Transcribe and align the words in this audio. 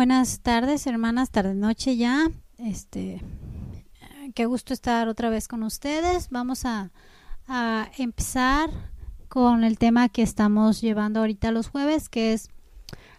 Buenas 0.00 0.40
tardes, 0.40 0.86
hermanas, 0.86 1.28
tarde 1.28 1.52
noche 1.52 1.98
ya. 1.98 2.30
Este, 2.56 3.20
qué 4.34 4.46
gusto 4.46 4.72
estar 4.72 5.08
otra 5.08 5.28
vez 5.28 5.46
con 5.46 5.62
ustedes. 5.62 6.30
Vamos 6.30 6.64
a, 6.64 6.90
a 7.46 7.86
empezar 7.98 8.70
con 9.28 9.62
el 9.62 9.76
tema 9.76 10.08
que 10.08 10.22
estamos 10.22 10.80
llevando 10.80 11.20
ahorita 11.20 11.52
los 11.52 11.68
jueves, 11.68 12.08
que 12.08 12.32
es 12.32 12.48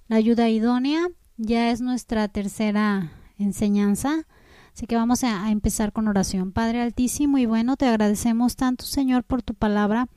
la 0.07 0.15
ayuda 0.15 0.49
idónea. 0.49 1.07
Ya 1.37 1.69
es 1.69 1.81
nuestra 1.81 2.27
tercera 2.29 3.11
enseñanza. 3.37 4.25
Así 4.73 4.87
que 4.87 4.95
vamos 4.95 5.23
a, 5.23 5.45
a, 5.45 5.51
empezar 5.51 5.93
con 5.93 6.07
oración. 6.07 6.51
Padre 6.51 6.81
Altísimo 6.81 7.37
y 7.37 7.45
bueno, 7.45 7.77
te 7.77 7.85
agradecemos 7.85 8.55
tanto, 8.55 8.85
Señor, 8.85 9.23
por 9.23 9.43
tu 9.43 9.53
palabra, 9.53 10.07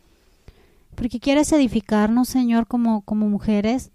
porque 0.94 1.20
quieres 1.20 1.52
edificarnos, 1.52 2.30
Señor, 2.30 2.66
como, 2.66 3.02
como 3.02 3.28
mujeres. 3.28 3.90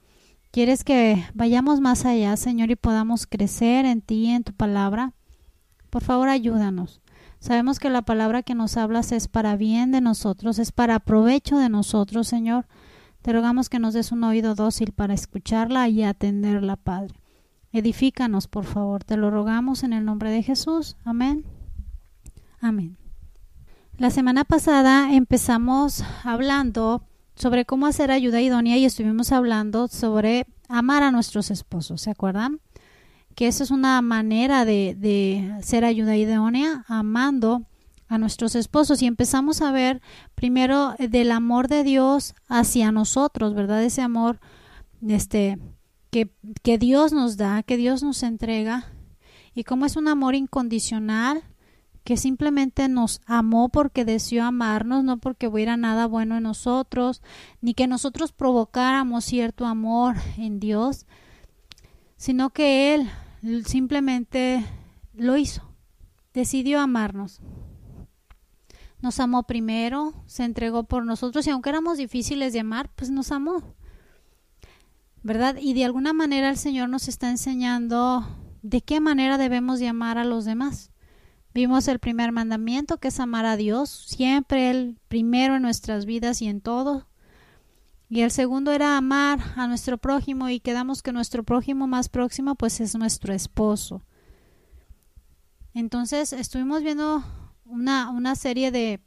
Quieres 0.52 0.84
que 0.84 1.23
vayamos 1.36 1.79
más 1.79 2.05
allá, 2.05 2.36
Señor, 2.36 2.71
y 2.71 2.75
podamos 2.75 3.27
crecer 3.27 3.86
en 3.86 4.02
ti, 4.02 4.29
en 4.29 4.43
tu 4.43 4.54
palabra. 4.54 5.14
Por 5.89 6.04
favor, 6.04 6.28
ayúdanos. 6.28 7.01
Sabemos 7.39 7.79
que 7.79 7.89
la 7.89 8.01
palabra 8.01 8.43
que 8.43 8.55
nos 8.55 8.75
hablas 8.75 9.11
es 9.11 9.27
para 9.27 9.55
bien 9.55 9.91
de 9.91 10.01
nosotros, 10.01 10.60
es 10.60 10.71
para 10.71 11.00
provecho 11.00 11.57
de 11.57 11.69
nosotros, 11.69 12.27
Señor. 12.27 12.68
Te 13.21 13.32
rogamos 13.32 13.69
que 13.69 13.79
nos 13.79 13.93
des 13.93 14.11
un 14.11 14.24
oído 14.24 14.55
dócil 14.55 14.91
para 14.91 15.14
escucharla 15.14 15.88
y 15.88 16.04
atenderla, 16.04 16.77
Padre. 16.77 17.13
Edifícanos, 17.71 18.47
por 18.47 18.66
favor. 18.66 19.04
Te 19.04 19.18
lo 19.18 19.29
rogamos 19.29 19.83
en 19.83 19.93
el 19.93 20.04
nombre 20.04 20.32
de 20.32 20.41
Jesús. 20.41 20.97
Amén. 21.05 21.46
Amén. 22.60 22.97
La 23.97 24.10
semana 24.10 24.46
pasada 24.46 25.13
empezamos 25.13 26.04
hablando 26.24 27.04
sobre 27.39 27.66
cómo 27.66 27.88
hacer 27.88 28.11
ayuda 28.11 28.42
idónea 28.42 28.78
y 28.78 28.86
estuvimos 28.86 29.32
hablando 29.32 29.88
sobre 29.88 30.46
amar 30.68 31.04
a 31.04 31.11
nuestros 31.11 31.52
esposos, 31.52 32.02
¿se 32.02 32.11
acuerdan? 32.11 32.59
Que 33.34 33.47
eso 33.47 33.64
es 33.64 33.72
una 33.72 34.02
manera 34.02 34.66
de, 34.66 34.95
de 34.97 35.52
hacer 35.58 35.86
ayuda 35.86 36.17
idónea, 36.17 36.83
amando 36.88 37.63
a 38.09 38.17
nuestros 38.17 38.55
esposos 38.55 39.02
y 39.02 39.05
empezamos 39.05 39.61
a 39.61 39.72
ver 39.72 40.02
primero 40.36 40.95
del 41.00 41.31
amor 41.31 41.69
de 41.69 41.83
Dios 41.83 42.36
hacia 42.47 42.91
nosotros, 42.91 43.53
¿verdad? 43.53 43.83
Ese 43.83 44.02
amor 44.02 44.39
este 45.08 45.58
que, 46.09 46.31
que 46.61 46.78
Dios 46.78 47.13
nos 47.13 47.38
da, 47.38 47.63
que 47.63 47.78
Dios 47.78 48.03
nos 48.03 48.23
entrega 48.23 48.88
y 49.53 49.63
cómo 49.63 49.85
es 49.85 49.95
un 49.95 50.08
amor 50.08 50.35
incondicional 50.35 51.44
que 52.03 52.17
simplemente 52.17 52.88
nos 52.88 53.22
amó 53.25 53.69
porque 53.69 54.05
deseó 54.05 54.44
amarnos, 54.44 55.03
no 55.03 55.17
porque 55.17 55.47
hubiera 55.47 55.78
nada 55.78 56.08
bueno 56.08 56.38
en 56.38 56.44
nosotros, 56.44 57.22
ni 57.61 57.73
que 57.73 57.88
nosotros 57.88 58.31
provocáramos 58.31 59.25
cierto 59.25 59.66
amor 59.66 60.16
en 60.38 60.59
Dios, 60.59 61.06
sino 62.17 62.50
que 62.50 62.95
Él 62.95 63.09
simplemente 63.66 64.66
lo 65.14 65.38
hizo, 65.38 65.64
decidió 66.33 66.80
amarnos. 66.80 67.41
Nos 69.02 69.19
amó 69.19 69.44
primero, 69.44 70.13
se 70.25 70.44
entregó 70.44 70.84
por 70.84 71.06
nosotros 71.06 71.47
y 71.47 71.52
aunque 71.52 71.69
éramos 71.69 71.97
difíciles 71.97 72.52
de 72.52 72.59
amar, 72.59 72.89
pues 72.95 73.09
nos 73.09 73.31
amó. 73.31 73.63
¿Verdad? 75.23 75.58
Y 75.59 75.73
de 75.73 75.86
alguna 75.86 76.11
manera 76.13 76.50
el 76.50 76.58
Señor 76.58 76.89
nos 76.89 77.08
está 77.08 77.30
enseñando 77.30 78.25
de 78.61 78.81
qué 78.81 79.00
manera 79.00 79.38
debemos 79.38 79.80
de 79.80 79.88
amar 79.88 80.17
a 80.17 80.25
los 80.25 80.44
demás. 80.44 80.91
Vimos 81.53 81.88
el 81.88 82.00
primer 82.00 82.31
mandamiento, 82.31 83.00
que 83.00 83.08
es 83.08 83.19
amar 83.19 83.45
a 83.45 83.58
Dios, 83.58 83.89
siempre 83.89 84.69
el 84.69 84.97
primero 85.08 85.56
en 85.56 85.64
nuestras 85.64 86.06
vidas 86.06 86.41
y 86.41 86.47
en 86.47 86.61
todo. 86.61 87.08
Y 88.09 88.22
el 88.22 88.31
segundo 88.31 88.72
era 88.72 88.97
amar 88.97 89.39
a 89.56 89.67
nuestro 89.67 89.97
prójimo 89.97 90.50
y 90.50 90.59
quedamos 90.59 91.03
que 91.03 91.11
nuestro 91.11 91.44
prójimo 91.44 91.88
más 91.88 92.09
próximo 92.09 92.56
pues 92.56 92.80
es 92.80 92.95
nuestro 92.95 93.33
esposo. 93.33 94.03
Entonces 95.73 96.33
estuvimos 96.33 96.81
viendo 96.81 97.23
una, 97.66 98.09
una 98.09 98.36
serie 98.36 98.72
de, 98.72 99.00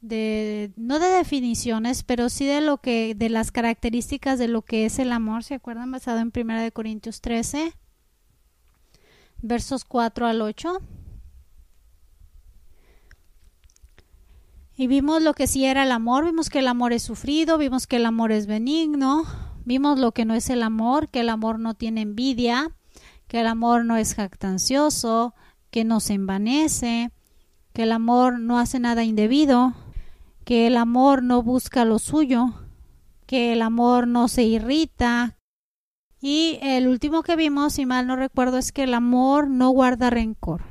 de, 0.00 0.72
no 0.76 0.98
de 0.98 1.08
definiciones, 1.08 2.02
pero 2.02 2.28
sí 2.28 2.44
de 2.44 2.60
lo 2.60 2.78
que, 2.78 3.14
de 3.14 3.28
las 3.28 3.52
características 3.52 4.38
de 4.38 4.48
lo 4.48 4.62
que 4.62 4.86
es 4.86 4.98
el 4.98 5.12
amor, 5.12 5.44
¿se 5.44 5.54
acuerdan? 5.54 5.90
Basado 5.90 6.18
en 6.18 6.32
Primera 6.32 6.62
de 6.62 6.72
Corintios 6.72 7.20
13, 7.20 7.72
versos 9.40 9.84
4 9.84 10.26
al 10.26 10.42
8. 10.42 10.80
Y 14.76 14.88
vimos 14.88 15.22
lo 15.22 15.34
que 15.34 15.46
sí 15.46 15.64
era 15.64 15.84
el 15.84 15.92
amor, 15.92 16.24
vimos 16.24 16.50
que 16.50 16.58
el 16.58 16.66
amor 16.66 16.92
es 16.92 17.02
sufrido, 17.04 17.58
vimos 17.58 17.86
que 17.86 17.96
el 17.96 18.06
amor 18.06 18.32
es 18.32 18.46
benigno, 18.46 19.24
vimos 19.64 20.00
lo 20.00 20.12
que 20.12 20.24
no 20.24 20.34
es 20.34 20.50
el 20.50 20.64
amor, 20.64 21.08
que 21.08 21.20
el 21.20 21.28
amor 21.28 21.60
no 21.60 21.74
tiene 21.74 22.00
envidia, 22.00 22.74
que 23.28 23.40
el 23.40 23.46
amor 23.46 23.84
no 23.84 23.96
es 23.96 24.14
jactancioso, 24.14 25.34
que 25.70 25.84
no 25.84 26.00
se 26.00 26.14
envanece, 26.14 27.12
que 27.72 27.84
el 27.84 27.92
amor 27.92 28.40
no 28.40 28.58
hace 28.58 28.80
nada 28.80 29.04
indebido, 29.04 29.74
que 30.44 30.66
el 30.66 30.76
amor 30.76 31.22
no 31.22 31.42
busca 31.42 31.84
lo 31.84 32.00
suyo, 32.00 32.54
que 33.26 33.52
el 33.52 33.62
amor 33.62 34.08
no 34.08 34.26
se 34.26 34.42
irrita. 34.42 35.38
Y 36.20 36.58
el 36.62 36.88
último 36.88 37.22
que 37.22 37.36
vimos, 37.36 37.74
si 37.74 37.86
mal 37.86 38.08
no 38.08 38.16
recuerdo, 38.16 38.58
es 38.58 38.72
que 38.72 38.84
el 38.84 38.94
amor 38.94 39.48
no 39.48 39.70
guarda 39.70 40.10
rencor. 40.10 40.64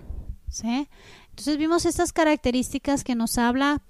Entonces 1.30 1.58
vimos 1.58 1.86
estas 1.86 2.12
características 2.13 3.03
que 3.03 3.16
nos 3.16 3.38
habla 3.38 3.81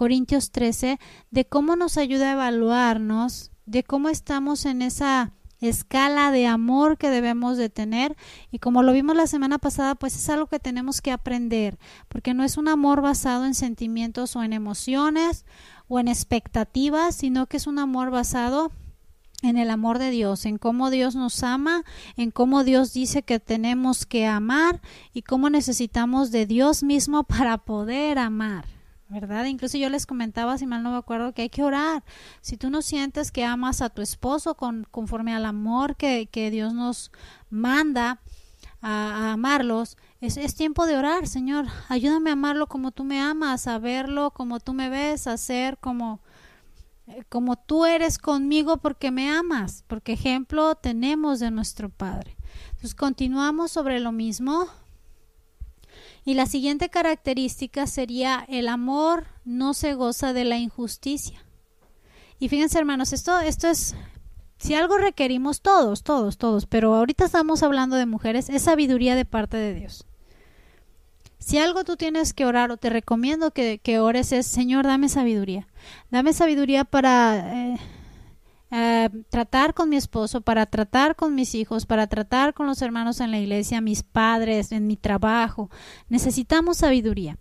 Corintios 0.00 0.50
13, 0.50 0.98
de 1.30 1.44
cómo 1.44 1.76
nos 1.76 1.98
ayuda 1.98 2.30
a 2.30 2.32
evaluarnos, 2.32 3.50
de 3.66 3.84
cómo 3.84 4.08
estamos 4.08 4.64
en 4.64 4.80
esa 4.80 5.34
escala 5.60 6.30
de 6.30 6.46
amor 6.46 6.96
que 6.96 7.10
debemos 7.10 7.58
de 7.58 7.68
tener 7.68 8.16
y 8.50 8.60
como 8.60 8.82
lo 8.82 8.94
vimos 8.94 9.14
la 9.14 9.26
semana 9.26 9.58
pasada 9.58 9.96
pues 9.96 10.16
es 10.16 10.30
algo 10.30 10.46
que 10.46 10.58
tenemos 10.58 11.02
que 11.02 11.12
aprender 11.12 11.78
porque 12.08 12.32
no 12.32 12.44
es 12.44 12.56
un 12.56 12.68
amor 12.68 13.02
basado 13.02 13.44
en 13.44 13.52
sentimientos 13.52 14.36
o 14.36 14.42
en 14.42 14.54
emociones 14.54 15.44
o 15.86 16.00
en 16.00 16.08
expectativas 16.08 17.14
sino 17.14 17.46
que 17.46 17.58
es 17.58 17.66
un 17.66 17.78
amor 17.78 18.10
basado 18.10 18.72
en 19.42 19.58
el 19.58 19.68
amor 19.68 19.98
de 19.98 20.08
Dios, 20.08 20.46
en 20.46 20.56
cómo 20.56 20.88
Dios 20.88 21.14
nos 21.14 21.42
ama, 21.42 21.84
en 22.16 22.30
cómo 22.30 22.64
Dios 22.64 22.94
dice 22.94 23.22
que 23.22 23.38
tenemos 23.38 24.06
que 24.06 24.26
amar 24.26 24.80
y 25.12 25.20
cómo 25.20 25.50
necesitamos 25.50 26.30
de 26.30 26.46
Dios 26.46 26.82
mismo 26.82 27.24
para 27.24 27.58
poder 27.58 28.18
amar. 28.18 28.79
¿Verdad? 29.10 29.44
Incluso 29.46 29.76
yo 29.76 29.90
les 29.90 30.06
comentaba, 30.06 30.56
si 30.56 30.66
mal 30.66 30.82
no 30.82 30.92
me 30.92 30.96
acuerdo, 30.96 31.32
que 31.32 31.42
hay 31.42 31.50
que 31.50 31.64
orar. 31.64 32.04
Si 32.40 32.56
tú 32.56 32.70
no 32.70 32.80
sientes 32.80 33.32
que 33.32 33.44
amas 33.44 33.82
a 33.82 33.90
tu 33.90 34.02
esposo 34.02 34.54
con, 34.54 34.86
conforme 34.90 35.34
al 35.34 35.44
amor 35.44 35.96
que, 35.96 36.28
que 36.30 36.50
Dios 36.50 36.72
nos 36.72 37.10
manda 37.50 38.20
a, 38.80 39.32
amarlos, 39.32 39.96
es, 40.20 40.36
es, 40.36 40.54
tiempo 40.54 40.86
de 40.86 40.96
orar, 40.96 41.26
Señor. 41.26 41.66
Ayúdame 41.88 42.30
a 42.30 42.34
amarlo 42.34 42.68
como 42.68 42.92
tú 42.92 43.04
me 43.04 43.20
amas, 43.20 43.66
a 43.66 43.78
verlo 43.78 44.30
como 44.30 44.60
tú 44.60 44.72
me 44.74 44.88
ves, 44.88 45.26
a 45.26 45.36
ser 45.36 45.78
como, 45.78 46.20
eh, 47.08 47.24
como 47.28 47.56
tú 47.56 47.84
eres 47.84 48.16
conmigo 48.16 48.76
porque 48.76 49.10
me 49.10 49.28
amas, 49.28 49.84
porque 49.88 50.12
ejemplo 50.12 50.76
tenemos 50.76 51.40
de 51.40 51.50
nuestro 51.50 51.88
Padre. 51.88 52.36
Entonces 52.70 52.94
continuamos 52.94 53.72
sobre 53.72 53.98
lo 53.98 54.12
mismo. 54.12 54.68
Y 56.30 56.34
la 56.34 56.46
siguiente 56.46 56.90
característica 56.90 57.88
sería 57.88 58.46
el 58.48 58.68
amor 58.68 59.26
no 59.44 59.74
se 59.74 59.94
goza 59.94 60.32
de 60.32 60.44
la 60.44 60.58
injusticia. 60.58 61.44
Y 62.38 62.48
fíjense 62.48 62.78
hermanos, 62.78 63.12
esto, 63.12 63.40
esto 63.40 63.66
es, 63.66 63.96
si 64.56 64.76
algo 64.76 64.96
requerimos 64.96 65.60
todos, 65.60 66.04
todos, 66.04 66.38
todos, 66.38 66.66
pero 66.66 66.94
ahorita 66.94 67.24
estamos 67.24 67.64
hablando 67.64 67.96
de 67.96 68.06
mujeres, 68.06 68.48
es 68.48 68.62
sabiduría 68.62 69.16
de 69.16 69.24
parte 69.24 69.56
de 69.56 69.74
Dios. 69.74 70.06
Si 71.40 71.58
algo 71.58 71.82
tú 71.82 71.96
tienes 71.96 72.32
que 72.32 72.46
orar 72.46 72.70
o 72.70 72.76
te 72.76 72.90
recomiendo 72.90 73.50
que, 73.50 73.80
que 73.82 73.98
ores 73.98 74.30
es, 74.30 74.46
Señor, 74.46 74.86
dame 74.86 75.08
sabiduría. 75.08 75.66
Dame 76.12 76.32
sabiduría 76.32 76.84
para... 76.84 77.72
Eh, 77.72 77.76
eh, 78.72 79.10
tratar 79.30 79.74
con 79.74 79.88
mi 79.88 79.96
esposo, 79.96 80.42
para 80.42 80.64
tratar 80.66 81.16
con 81.16 81.34
mis 81.34 81.56
hijos, 81.56 81.86
para 81.86 82.06
tratar 82.06 82.54
con 82.54 82.66
los 82.66 82.80
hermanos 82.82 83.20
en 83.20 83.32
la 83.32 83.38
iglesia, 83.38 83.80
mis 83.80 84.04
padres, 84.04 84.70
en 84.70 84.86
mi 84.86 84.96
trabajo. 84.96 85.70
Necesitamos 86.08 86.76
sabiduría. 86.78 87.36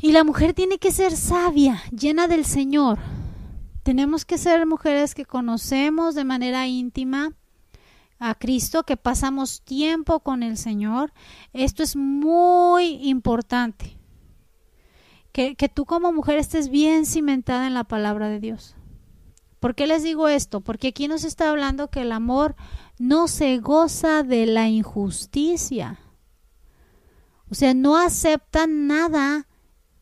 Y 0.00 0.12
la 0.12 0.22
mujer 0.22 0.54
tiene 0.54 0.78
que 0.78 0.92
ser 0.92 1.16
sabia, 1.16 1.82
llena 1.90 2.28
del 2.28 2.44
Señor. 2.44 2.98
Tenemos 3.82 4.24
que 4.24 4.38
ser 4.38 4.66
mujeres 4.66 5.14
que 5.14 5.24
conocemos 5.24 6.14
de 6.14 6.24
manera 6.24 6.66
íntima 6.68 7.32
a 8.20 8.34
Cristo, 8.34 8.84
que 8.84 8.96
pasamos 8.96 9.62
tiempo 9.62 10.20
con 10.20 10.44
el 10.44 10.58
Señor. 10.58 11.12
Esto 11.52 11.82
es 11.82 11.96
muy 11.96 13.08
importante. 13.08 13.98
Que, 15.32 15.56
que 15.56 15.68
tú 15.68 15.86
como 15.86 16.12
mujer 16.12 16.38
estés 16.38 16.68
bien 16.68 17.04
cimentada 17.04 17.66
en 17.66 17.74
la 17.74 17.84
palabra 17.84 18.28
de 18.28 18.38
Dios. 18.38 18.75
¿Por 19.60 19.74
qué 19.74 19.86
les 19.86 20.02
digo 20.02 20.28
esto? 20.28 20.60
Porque 20.60 20.88
aquí 20.88 21.08
nos 21.08 21.24
está 21.24 21.50
hablando 21.50 21.88
que 21.88 22.02
el 22.02 22.12
amor 22.12 22.56
no 22.98 23.28
se 23.28 23.58
goza 23.58 24.22
de 24.22 24.46
la 24.46 24.68
injusticia. 24.68 25.98
O 27.50 27.54
sea, 27.54 27.74
no 27.74 27.96
acepta 27.96 28.66
nada 28.66 29.46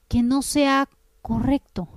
que 0.08 0.22
no 0.22 0.42
sea 0.42 0.88
correcto. 1.22 1.88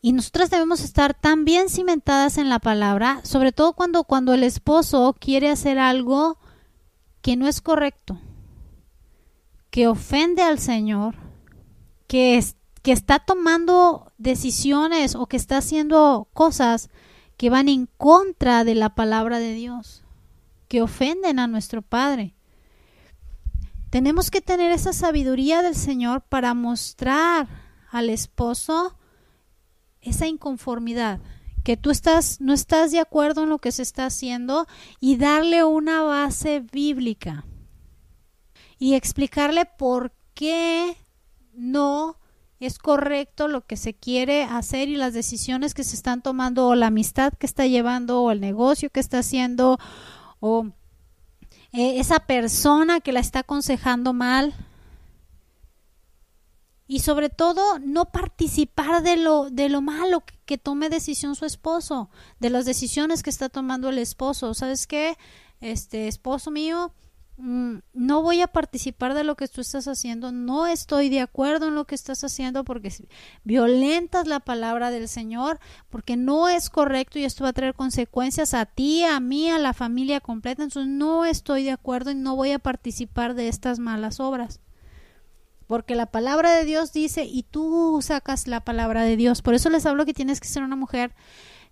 Y 0.00 0.12
nosotras 0.12 0.50
debemos 0.50 0.82
estar 0.82 1.14
tan 1.14 1.44
bien 1.44 1.68
cimentadas 1.68 2.38
en 2.38 2.48
la 2.48 2.60
palabra, 2.60 3.20
sobre 3.24 3.50
todo 3.52 3.72
cuando, 3.72 4.04
cuando 4.04 4.34
el 4.34 4.44
esposo 4.44 5.16
quiere 5.18 5.50
hacer 5.50 5.78
algo 5.78 6.38
que 7.22 7.36
no 7.36 7.48
es 7.48 7.60
correcto, 7.60 8.20
que 9.70 9.88
ofende 9.88 10.42
al 10.42 10.60
Señor, 10.60 11.16
que, 12.06 12.40
que 12.86 12.92
está 12.92 13.18
tomando 13.18 14.12
decisiones 14.16 15.16
o 15.16 15.26
que 15.26 15.36
está 15.36 15.56
haciendo 15.56 16.28
cosas 16.32 16.88
que 17.36 17.50
van 17.50 17.68
en 17.68 17.86
contra 17.86 18.62
de 18.62 18.76
la 18.76 18.94
palabra 18.94 19.40
de 19.40 19.54
Dios, 19.54 20.04
que 20.68 20.82
ofenden 20.82 21.40
a 21.40 21.48
nuestro 21.48 21.82
Padre. 21.82 22.36
Tenemos 23.90 24.30
que 24.30 24.40
tener 24.40 24.70
esa 24.70 24.92
sabiduría 24.92 25.62
del 25.62 25.74
Señor 25.74 26.20
para 26.28 26.54
mostrar 26.54 27.48
al 27.90 28.08
esposo 28.08 28.96
esa 30.00 30.28
inconformidad, 30.28 31.18
que 31.64 31.76
tú 31.76 31.90
estás 31.90 32.40
no 32.40 32.52
estás 32.52 32.92
de 32.92 33.00
acuerdo 33.00 33.42
en 33.42 33.48
lo 33.48 33.58
que 33.58 33.72
se 33.72 33.82
está 33.82 34.06
haciendo 34.06 34.68
y 35.00 35.16
darle 35.16 35.64
una 35.64 36.02
base 36.02 36.60
bíblica 36.60 37.46
y 38.78 38.94
explicarle 38.94 39.64
por 39.64 40.12
qué 40.34 40.96
no 41.52 42.20
es 42.60 42.78
correcto 42.78 43.48
lo 43.48 43.66
que 43.66 43.76
se 43.76 43.94
quiere 43.94 44.44
hacer 44.44 44.88
y 44.88 44.96
las 44.96 45.12
decisiones 45.12 45.74
que 45.74 45.84
se 45.84 45.94
están 45.94 46.22
tomando 46.22 46.68
o 46.68 46.74
la 46.74 46.86
amistad 46.86 47.32
que 47.34 47.46
está 47.46 47.66
llevando 47.66 48.22
o 48.22 48.30
el 48.30 48.40
negocio 48.40 48.90
que 48.90 49.00
está 49.00 49.18
haciendo 49.18 49.78
o 50.40 50.66
eh, 51.72 52.00
esa 52.00 52.20
persona 52.20 53.00
que 53.00 53.12
la 53.12 53.20
está 53.20 53.40
aconsejando 53.40 54.12
mal. 54.12 54.54
Y 56.88 57.00
sobre 57.00 57.28
todo 57.30 57.80
no 57.80 58.06
participar 58.06 59.02
de 59.02 59.16
lo 59.16 59.50
de 59.50 59.68
lo 59.68 59.80
malo 59.82 60.20
que, 60.20 60.38
que, 60.46 60.56
tome 60.56 60.88
decisión 60.88 61.34
su 61.34 61.44
esposo 61.44 62.10
de 62.38 62.48
las 62.48 62.64
decisiones 62.64 63.24
que 63.24 63.30
está 63.30 63.48
tomando 63.48 63.88
el 63.88 63.98
esposo. 63.98 64.54
Sabes 64.54 64.86
qué 64.86 65.18
este 65.60 66.06
esposo 66.06 66.52
mío 66.52 66.92
no 67.38 68.22
voy 68.22 68.40
a 68.40 68.46
participar 68.46 69.12
de 69.12 69.22
lo 69.22 69.36
que 69.36 69.46
tú 69.46 69.60
estás 69.60 69.86
haciendo, 69.88 70.32
no 70.32 70.66
estoy 70.66 71.10
de 71.10 71.20
acuerdo 71.20 71.68
en 71.68 71.74
lo 71.74 71.84
que 71.84 71.94
estás 71.94 72.24
haciendo 72.24 72.64
porque 72.64 72.90
violentas 73.44 74.26
la 74.26 74.40
palabra 74.40 74.90
del 74.90 75.08
Señor, 75.08 75.58
porque 75.90 76.16
no 76.16 76.48
es 76.48 76.70
correcto 76.70 77.18
y 77.18 77.24
esto 77.24 77.44
va 77.44 77.50
a 77.50 77.52
traer 77.52 77.74
consecuencias 77.74 78.54
a 78.54 78.64
ti, 78.64 79.04
a 79.04 79.20
mí, 79.20 79.50
a 79.50 79.58
la 79.58 79.74
familia 79.74 80.20
completa, 80.20 80.62
entonces 80.62 80.90
no 80.90 81.26
estoy 81.26 81.64
de 81.64 81.72
acuerdo 81.72 82.10
y 82.10 82.14
no 82.14 82.36
voy 82.36 82.52
a 82.52 82.58
participar 82.58 83.34
de 83.34 83.48
estas 83.48 83.78
malas 83.78 84.18
obras. 84.18 84.60
Porque 85.66 85.96
la 85.96 86.06
palabra 86.06 86.52
de 86.52 86.64
Dios 86.64 86.92
dice 86.92 87.24
y 87.24 87.42
tú 87.42 87.98
sacas 88.00 88.46
la 88.46 88.60
palabra 88.60 89.02
de 89.02 89.16
Dios. 89.16 89.42
Por 89.42 89.54
eso 89.54 89.68
les 89.68 89.84
hablo 89.84 90.06
que 90.06 90.14
tienes 90.14 90.40
que 90.40 90.46
ser 90.46 90.62
una 90.62 90.76
mujer 90.76 91.12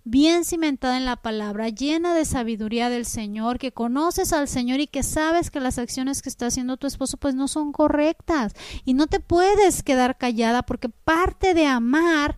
bien 0.05 0.45
cimentada 0.45 0.97
en 0.97 1.05
la 1.05 1.17
palabra, 1.17 1.69
llena 1.69 2.13
de 2.13 2.25
sabiduría 2.25 2.89
del 2.89 3.05
Señor, 3.05 3.57
que 3.57 3.73
conoces 3.73 4.31
al 4.31 4.47
Señor 4.47 4.79
y 4.79 4.87
que 4.87 5.03
sabes 5.03 5.51
que 5.51 5.59
las 5.59 5.79
acciones 5.79 6.21
que 6.21 6.29
está 6.29 6.45
haciendo 6.45 6.77
tu 6.77 6.87
esposo 6.87 7.17
pues 7.17 7.33
no 7.35 7.47
son 7.47 7.71
correctas 7.71 8.53
y 8.85 8.93
no 8.93 9.07
te 9.07 9.19
puedes 9.19 9.83
quedar 9.83 10.17
callada 10.17 10.61
porque 10.61 10.89
parte 10.89 11.55
de 11.55 11.65
amar 11.65 12.37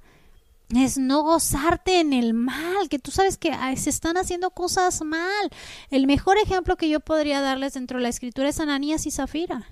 es 0.75 0.97
no 0.97 1.23
gozarte 1.23 1.99
en 1.99 2.13
el 2.13 2.33
mal, 2.33 2.89
que 2.89 2.99
tú 2.99 3.11
sabes 3.11 3.37
que 3.37 3.53
se 3.75 3.89
están 3.89 4.17
haciendo 4.17 4.49
cosas 4.51 5.01
mal. 5.01 5.49
El 5.89 6.07
mejor 6.07 6.37
ejemplo 6.37 6.77
que 6.77 6.89
yo 6.89 6.99
podría 6.99 7.41
darles 7.41 7.73
dentro 7.73 7.97
de 7.97 8.03
la 8.03 8.09
escritura 8.09 8.49
es 8.49 8.59
Ananías 8.59 9.05
y 9.05 9.11
Zafira. 9.11 9.65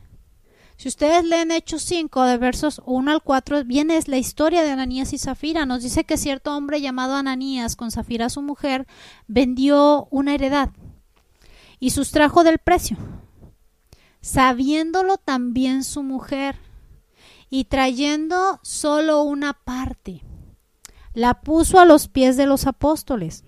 Si 0.78 0.90
ustedes 0.90 1.24
leen 1.24 1.52
Hechos 1.52 1.84
5, 1.84 2.24
de 2.24 2.38
versos 2.38 2.82
1 2.86 3.12
al 3.12 3.24
4, 3.24 3.64
viene 3.64 3.98
la 4.08 4.18
historia 4.18 4.64
de 4.64 4.72
Ananías 4.72 5.14
y 5.14 5.18
Zafira. 5.18 5.66
Nos 5.66 5.84
dice 5.84 6.04
que 6.04 6.18
cierto 6.18 6.56
hombre 6.56 6.82
llamado 6.82 7.16
Ananías, 7.16 7.76
con 7.76 7.92
Zafira 7.92 8.30
su 8.30 8.42
mujer, 8.42 8.86
vendió 9.28 10.08
una 10.12 10.36
heredad 10.36 10.70
y 11.80 11.92
sustrajo 11.92 12.44
del 12.44 12.60
precio, 12.60 12.98
sabiéndolo 14.22 15.18
también 15.18 15.84
su 15.84 16.04
mujer, 16.04 16.58
y 17.50 17.66
trayendo 17.66 18.60
solo 18.64 19.24
una 19.24 19.54
parte, 19.54 20.24
la 21.14 21.42
puso 21.42 21.80
a 21.80 21.86
los 21.86 22.10
pies 22.10 22.36
de 22.36 22.48
los 22.48 22.68
apóstoles. 22.68 23.46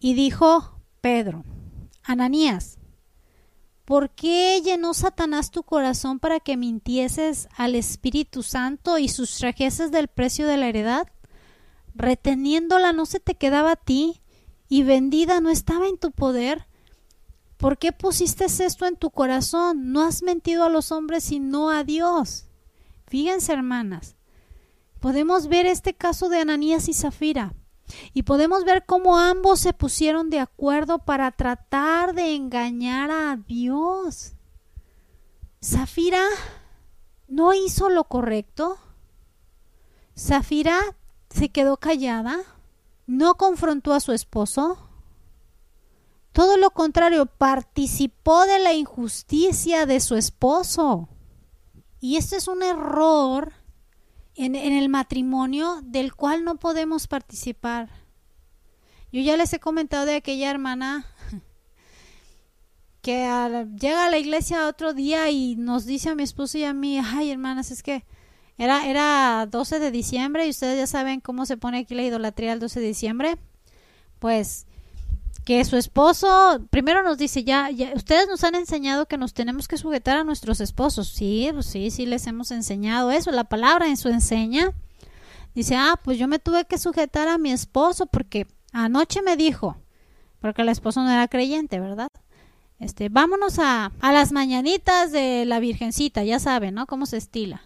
Y 0.00 0.14
dijo 0.14 0.80
Pedro, 1.00 1.44
Ananías, 2.02 2.79
¿Por 3.90 4.10
qué 4.10 4.62
llenó 4.64 4.94
Satanás 4.94 5.50
tu 5.50 5.64
corazón 5.64 6.20
para 6.20 6.38
que 6.38 6.56
mintieses 6.56 7.48
al 7.56 7.74
Espíritu 7.74 8.44
Santo 8.44 8.98
y 8.98 9.08
sustrajeses 9.08 9.90
del 9.90 10.06
precio 10.06 10.46
de 10.46 10.56
la 10.56 10.68
heredad? 10.68 11.08
Reteniéndola 11.96 12.92
no 12.92 13.04
se 13.04 13.18
te 13.18 13.34
quedaba 13.34 13.72
a 13.72 13.76
ti 13.76 14.22
y 14.68 14.84
vendida 14.84 15.40
no 15.40 15.50
estaba 15.50 15.88
en 15.88 15.98
tu 15.98 16.12
poder. 16.12 16.68
¿Por 17.56 17.78
qué 17.78 17.90
pusiste 17.90 18.44
esto 18.44 18.86
en 18.86 18.94
tu 18.94 19.10
corazón? 19.10 19.90
No 19.90 20.02
has 20.02 20.22
mentido 20.22 20.62
a 20.62 20.68
los 20.70 20.92
hombres 20.92 21.24
sino 21.24 21.68
a 21.70 21.82
Dios. 21.82 22.46
Fíjense, 23.08 23.52
hermanas, 23.52 24.14
podemos 25.00 25.48
ver 25.48 25.66
este 25.66 25.94
caso 25.94 26.28
de 26.28 26.38
Ananías 26.38 26.88
y 26.88 26.92
Zafira. 26.92 27.54
Y 28.12 28.22
podemos 28.22 28.64
ver 28.64 28.84
cómo 28.86 29.18
ambos 29.18 29.60
se 29.60 29.72
pusieron 29.72 30.30
de 30.30 30.40
acuerdo 30.40 30.98
para 30.98 31.30
tratar 31.30 32.14
de 32.14 32.34
engañar 32.34 33.10
a 33.10 33.36
Dios. 33.36 34.34
Zafira 35.62 36.24
no 37.28 37.54
hizo 37.54 37.88
lo 37.88 38.04
correcto. 38.04 38.78
Zafira 40.16 40.78
se 41.30 41.50
quedó 41.50 41.76
callada, 41.76 42.38
no 43.06 43.36
confrontó 43.36 43.94
a 43.94 44.00
su 44.00 44.12
esposo. 44.12 44.78
Todo 46.32 46.56
lo 46.56 46.70
contrario, 46.70 47.26
participó 47.26 48.46
de 48.46 48.58
la 48.60 48.72
injusticia 48.72 49.86
de 49.86 50.00
su 50.00 50.16
esposo. 50.16 51.08
Y 52.00 52.16
este 52.16 52.36
es 52.36 52.48
un 52.48 52.62
error 52.62 53.52
en, 54.44 54.56
el 54.56 54.88
matrimonio 54.88 55.80
del 55.82 56.14
cual 56.14 56.44
no 56.44 56.56
podemos 56.56 57.06
participar. 57.06 57.90
Yo 59.12 59.20
ya 59.20 59.36
les 59.36 59.52
he 59.52 59.60
comentado 59.60 60.06
de 60.06 60.16
aquella 60.16 60.50
hermana 60.50 61.04
que 63.02 63.28
llega 63.80 64.06
a 64.06 64.10
la 64.10 64.18
iglesia 64.18 64.68
otro 64.68 64.94
día 64.94 65.30
y 65.30 65.56
nos 65.56 65.84
dice 65.84 66.10
a 66.10 66.14
mi 66.14 66.22
esposo 66.22 66.58
y 66.58 66.64
a 66.64 66.72
mí, 66.72 66.98
ay 66.98 67.30
hermanas, 67.30 67.70
es 67.70 67.82
que 67.82 68.04
era, 68.56 68.86
era 68.86 69.46
12 69.50 69.78
de 69.78 69.90
diciembre 69.90 70.46
y 70.46 70.50
ustedes 70.50 70.78
ya 70.78 70.86
saben 70.86 71.20
cómo 71.20 71.44
se 71.44 71.56
pone 71.56 71.78
aquí 71.78 71.94
la 71.94 72.02
idolatría 72.02 72.52
el 72.52 72.60
12 72.60 72.80
de 72.80 72.86
diciembre. 72.86 73.38
Pues 74.18 74.66
que 75.44 75.64
su 75.64 75.76
esposo 75.76 76.60
primero 76.70 77.02
nos 77.02 77.18
dice 77.18 77.44
ya, 77.44 77.70
ya 77.70 77.92
ustedes 77.94 78.28
nos 78.28 78.44
han 78.44 78.54
enseñado 78.54 79.06
que 79.06 79.16
nos 79.16 79.32
tenemos 79.32 79.68
que 79.68 79.78
sujetar 79.78 80.18
a 80.18 80.24
nuestros 80.24 80.60
esposos 80.60 81.08
sí 81.08 81.48
pues 81.52 81.66
sí 81.66 81.90
sí 81.90 82.06
les 82.06 82.26
hemos 82.26 82.50
enseñado 82.50 83.10
eso 83.10 83.30
la 83.30 83.44
palabra 83.44 83.88
en 83.88 83.96
su 83.96 84.08
enseña. 84.08 84.72
Dice 85.54 85.76
ah 85.76 85.98
pues 86.02 86.18
yo 86.18 86.28
me 86.28 86.38
tuve 86.38 86.64
que 86.66 86.78
sujetar 86.78 87.28
a 87.28 87.38
mi 87.38 87.50
esposo 87.50 88.06
porque 88.06 88.46
anoche 88.72 89.22
me 89.22 89.36
dijo 89.36 89.76
porque 90.40 90.62
el 90.62 90.68
esposo 90.68 91.02
no 91.02 91.10
era 91.10 91.28
creyente 91.28 91.80
verdad 91.80 92.08
este 92.78 93.08
vámonos 93.08 93.58
a, 93.58 93.92
a 94.00 94.12
las 94.12 94.32
mañanitas 94.32 95.10
de 95.10 95.44
la 95.46 95.58
virgencita 95.58 96.22
ya 96.22 96.38
saben 96.38 96.74
no 96.74 96.86
cómo 96.86 97.06
se 97.06 97.16
estila. 97.16 97.62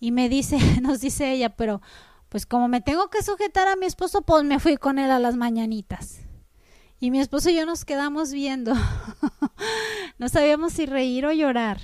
Y 0.00 0.12
me 0.12 0.28
dice 0.28 0.58
nos 0.80 1.00
dice 1.00 1.32
ella 1.32 1.50
pero 1.50 1.82
pues 2.28 2.46
como 2.46 2.68
me 2.68 2.80
tengo 2.80 3.08
que 3.10 3.22
sujetar 3.22 3.68
a 3.68 3.76
mi 3.76 3.86
esposo 3.86 4.22
pues 4.22 4.44
me 4.44 4.58
fui 4.60 4.76
con 4.76 4.98
él 4.98 5.10
a 5.10 5.18
las 5.18 5.36
mañanitas 5.36 6.25
y 7.00 7.10
mi 7.10 7.20
esposo 7.20 7.50
y 7.50 7.56
yo 7.56 7.66
nos 7.66 7.84
quedamos 7.84 8.32
viendo. 8.32 8.72
no 10.18 10.28
sabíamos 10.28 10.72
si 10.72 10.86
reír 10.86 11.26
o 11.26 11.32
llorar. 11.32 11.80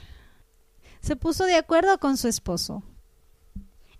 Se 1.00 1.16
puso 1.16 1.44
de 1.44 1.56
acuerdo 1.56 1.98
con 1.98 2.16
su 2.16 2.28
esposo. 2.28 2.82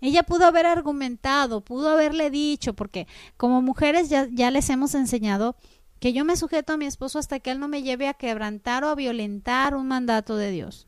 Ella 0.01 0.23
pudo 0.23 0.45
haber 0.45 0.65
argumentado, 0.65 1.61
pudo 1.61 1.89
haberle 1.89 2.29
dicho, 2.29 2.73
porque 2.73 3.07
como 3.37 3.61
mujeres 3.61 4.09
ya, 4.09 4.51
les 4.51 4.69
hemos 4.69 4.95
enseñado 4.95 5.55
que 5.99 6.11
yo 6.11 6.25
me 6.25 6.35
sujeto 6.35 6.73
a 6.73 6.77
mi 6.77 6.85
esposo 6.85 7.19
hasta 7.19 7.39
que 7.39 7.51
él 7.51 7.59
no 7.59 7.69
me 7.69 7.83
lleve 7.83 8.09
a 8.09 8.13
quebrantar 8.13 8.83
o 8.83 8.89
a 8.89 8.95
violentar 8.95 9.75
un 9.75 9.87
mandato 9.87 10.35
de 10.35 10.51
Dios. 10.51 10.87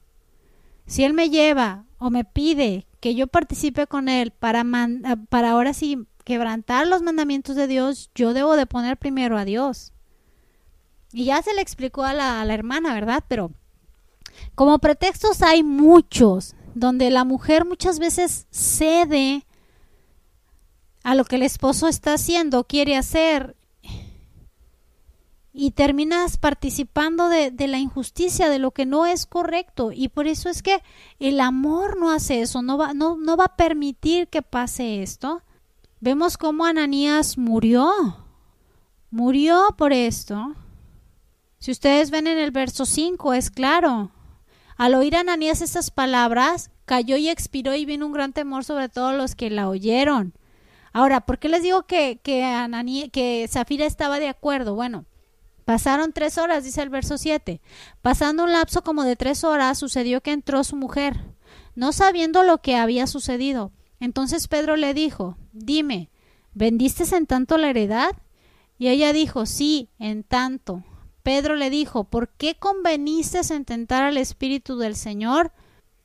Si 0.85 1.05
él 1.05 1.13
me 1.13 1.29
lleva 1.29 1.85
o 1.97 2.09
me 2.09 2.25
pide 2.25 2.87
que 2.99 3.15
yo 3.15 3.27
participe 3.27 3.87
con 3.87 4.09
él 4.09 4.31
para, 4.31 4.65
para 5.29 5.51
ahora 5.51 5.73
sí 5.73 6.05
quebrantar 6.25 6.85
los 6.85 7.01
mandamientos 7.01 7.55
de 7.55 7.67
Dios, 7.67 8.11
yo 8.15 8.33
debo 8.33 8.57
de 8.57 8.65
poner 8.65 8.97
primero 8.97 9.37
a 9.37 9.45
Dios. 9.45 9.93
Y 11.13 11.25
ya 11.25 11.41
se 11.41 11.53
le 11.53 11.61
explicó 11.61 12.03
a 12.03 12.13
la, 12.13 12.53
hermana, 12.53 12.93
¿verdad? 12.93 13.23
Pero 13.27 13.51
como 14.53 14.79
pretextos 14.79 15.41
hay 15.41 15.63
muchos, 15.63 16.55
donde 16.73 17.09
la 17.09 17.23
mujer 17.23 17.65
muchas 17.65 17.99
veces 17.99 18.47
cede 18.51 19.45
a 21.03 21.15
lo 21.15 21.23
que 21.23 21.37
el 21.37 21.43
esposo 21.43 21.87
está 21.87 22.15
haciendo, 22.15 22.65
quiere 22.65 22.97
hacer, 22.97 23.55
y 25.57 25.71
terminas 25.71 26.35
participando 26.35 27.29
de, 27.29 27.49
de, 27.49 27.67
la 27.69 27.77
injusticia, 27.77 28.49
de 28.49 28.59
lo 28.59 28.71
que 28.71 28.85
no 28.85 29.05
es 29.05 29.25
correcto. 29.25 29.93
Y 29.93 30.09
por 30.09 30.27
eso 30.27 30.49
es 30.49 30.61
que 30.61 30.83
el 31.17 31.39
amor 31.39 31.97
no 31.97 32.11
hace 32.11 32.41
eso, 32.41 32.61
no 32.61 32.77
va, 32.77 32.93
no, 32.93 33.15
no 33.15 33.37
va 33.37 33.45
a 33.45 33.55
permitir 33.55 34.27
que 34.27 34.41
pase 34.41 35.01
esto. 35.01 35.43
vemos 36.01 36.37
cómo 36.37 36.65
Ananías 36.65 37.37
murió. 37.37 37.89
Murió 39.11 39.67
por 39.77 39.93
esto. 39.93 40.55
Si 41.59 41.71
ustedes 41.71 42.11
ven 42.11 42.27
en 42.27 42.37
el 42.37 42.51
verso 42.51 42.85
5, 42.85 43.33
es 43.33 43.49
claro. 43.49 44.11
Al 44.77 44.93
oír 44.93 45.15
Ananías 45.15 45.61
estas 45.61 45.89
palabras, 45.89 46.69
cayó 46.85 47.17
y 47.17 47.29
expiró 47.29 47.73
y 47.75 47.85
vino 47.85 48.05
un 48.05 48.13
gran 48.13 48.33
temor 48.33 48.63
sobre 48.63 48.89
todos 48.89 49.15
los 49.15 49.35
que 49.35 49.49
la 49.49 49.69
oyeron. 49.69 50.33
Ahora, 50.93 51.21
¿por 51.21 51.39
qué 51.39 51.49
les 51.49 51.63
digo 51.63 51.83
que, 51.83 52.19
que, 52.23 53.09
que 53.11 53.47
Zafira 53.49 53.85
estaba 53.85 54.19
de 54.19 54.29
acuerdo? 54.29 54.75
Bueno, 54.75 55.05
pasaron 55.65 56.13
tres 56.13 56.37
horas, 56.37 56.63
dice 56.63 56.81
el 56.81 56.89
verso 56.89 57.17
7. 57.17 57.61
Pasando 58.01 58.43
un 58.43 58.51
lapso 58.51 58.83
como 58.83 59.03
de 59.03 59.15
tres 59.15 59.43
horas, 59.43 59.77
sucedió 59.77 60.21
que 60.21 60.31
entró 60.31 60.63
su 60.63 60.75
mujer, 60.75 61.19
no 61.75 61.91
sabiendo 61.91 62.43
lo 62.43 62.61
que 62.61 62.75
había 62.75 63.07
sucedido. 63.07 63.71
Entonces 63.99 64.47
Pedro 64.47 64.75
le 64.75 64.93
dijo, 64.93 65.37
dime, 65.51 66.09
¿vendiste 66.53 67.03
en 67.15 67.25
tanto 67.25 67.57
la 67.57 67.69
heredad? 67.69 68.11
Y 68.77 68.89
ella 68.89 69.13
dijo, 69.13 69.45
sí, 69.45 69.89
en 69.99 70.23
tanto. 70.23 70.83
Pedro 71.25 71.55
le 71.55 71.71
dijo, 71.71 72.03
¿por 72.03 72.29
qué 72.29 72.53
conveniste 72.53 73.41
en 73.51 73.65
tentar 73.65 74.03
al 74.03 74.15
Espíritu 74.15 74.77
del 74.77 74.95
Señor? 74.95 75.51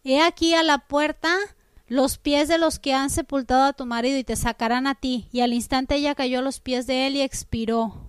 He 0.02 0.22
aquí 0.22 0.54
a 0.54 0.62
la 0.62 0.78
puerta 0.78 1.36
los 1.88 2.16
pies 2.16 2.48
de 2.48 2.56
los 2.56 2.78
que 2.78 2.94
han 2.94 3.10
sepultado 3.10 3.64
a 3.64 3.74
tu 3.74 3.84
marido 3.84 4.16
y 4.16 4.24
te 4.24 4.34
sacarán 4.34 4.86
a 4.86 4.94
ti. 4.94 5.28
Y 5.30 5.42
al 5.42 5.52
instante 5.52 5.96
ella 5.96 6.14
cayó 6.14 6.38
a 6.38 6.42
los 6.42 6.60
pies 6.60 6.86
de 6.86 7.06
él 7.06 7.16
y 7.16 7.20
expiró. 7.20 8.08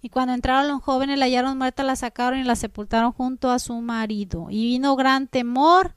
Y 0.00 0.10
cuando 0.10 0.32
entraron 0.32 0.68
los 0.68 0.80
jóvenes 0.80 1.18
la 1.18 1.24
hallaron 1.24 1.58
muerta, 1.58 1.82
la 1.82 1.96
sacaron 1.96 2.38
y 2.38 2.44
la 2.44 2.54
sepultaron 2.54 3.10
junto 3.10 3.50
a 3.50 3.58
su 3.58 3.74
marido. 3.80 4.46
Y 4.48 4.64
vino 4.64 4.94
gran 4.94 5.26
temor 5.26 5.96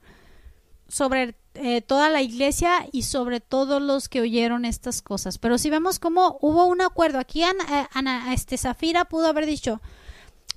sobre 0.88 1.36
eh, 1.54 1.82
toda 1.82 2.10
la 2.10 2.20
iglesia 2.20 2.84
y 2.90 3.02
sobre 3.02 3.38
todos 3.38 3.80
los 3.80 4.08
que 4.08 4.22
oyeron 4.22 4.64
estas 4.64 5.02
cosas. 5.02 5.38
Pero 5.38 5.56
si 5.56 5.70
vemos 5.70 6.00
cómo 6.00 6.36
hubo 6.40 6.64
un 6.66 6.80
acuerdo, 6.80 7.20
aquí 7.20 7.44
Ana, 7.44 7.64
eh, 7.70 7.86
Ana, 7.92 8.34
este, 8.34 8.58
Zafira 8.58 9.04
pudo 9.04 9.28
haber 9.28 9.46
dicho, 9.46 9.80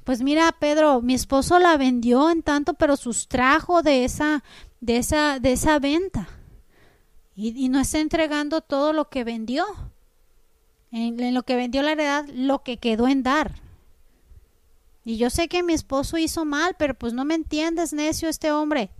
pues 0.03 0.21
mira 0.21 0.51
Pedro, 0.59 1.01
mi 1.01 1.13
esposo 1.13 1.59
la 1.59 1.77
vendió 1.77 2.29
en 2.29 2.43
tanto, 2.43 2.73
pero 2.73 2.97
sustrajo 2.97 3.81
de 3.81 4.03
esa, 4.03 4.43
de 4.81 4.97
esa, 4.97 5.39
de 5.39 5.53
esa 5.53 5.79
venta. 5.79 6.27
Y, 7.35 7.69
no 7.69 7.79
está 7.79 7.99
entregando 7.99 8.61
todo 8.61 8.93
lo 8.93 9.09
que 9.09 9.23
vendió. 9.23 9.65
En, 10.91 11.33
lo 11.33 11.43
que 11.43 11.55
vendió 11.55 11.81
la 11.81 11.93
heredad, 11.93 12.25
lo 12.27 12.63
que 12.63 12.77
quedó 12.77 13.07
en 13.07 13.23
dar. 13.23 13.55
Y 15.03 15.17
yo 15.17 15.29
sé 15.29 15.47
que 15.47 15.63
mi 15.63 15.73
esposo 15.73 16.17
hizo 16.17 16.45
mal, 16.45 16.75
pero 16.77 16.93
pues 16.93 17.13
no 17.13 17.25
me 17.25 17.35
entiendes, 17.35 17.93
necio, 17.93 18.29
este 18.29 18.51
hombre 18.51 18.91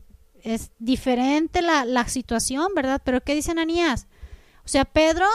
es 0.41 0.71
diferente 0.79 1.61
la, 1.61 1.85
la 1.85 2.07
situación, 2.07 2.73
¿verdad? 2.75 3.01
Pero 3.03 3.21
¿qué 3.21 3.35
dice 3.35 3.51
Ananías? 3.51 4.07
O 4.65 4.67
sea, 4.67 4.85
Pedro 4.85 5.27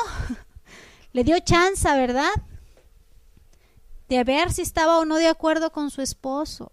le 1.13 1.25
dio 1.25 1.39
chance, 1.39 1.89
¿verdad? 1.89 2.31
De 4.09 4.25
ver 4.25 4.53
si 4.53 4.62
estaba 4.62 4.99
o 4.99 5.05
no 5.05 5.17
de 5.17 5.29
acuerdo 5.29 5.71
con 5.71 5.91
su 5.91 6.03
esposo 6.03 6.73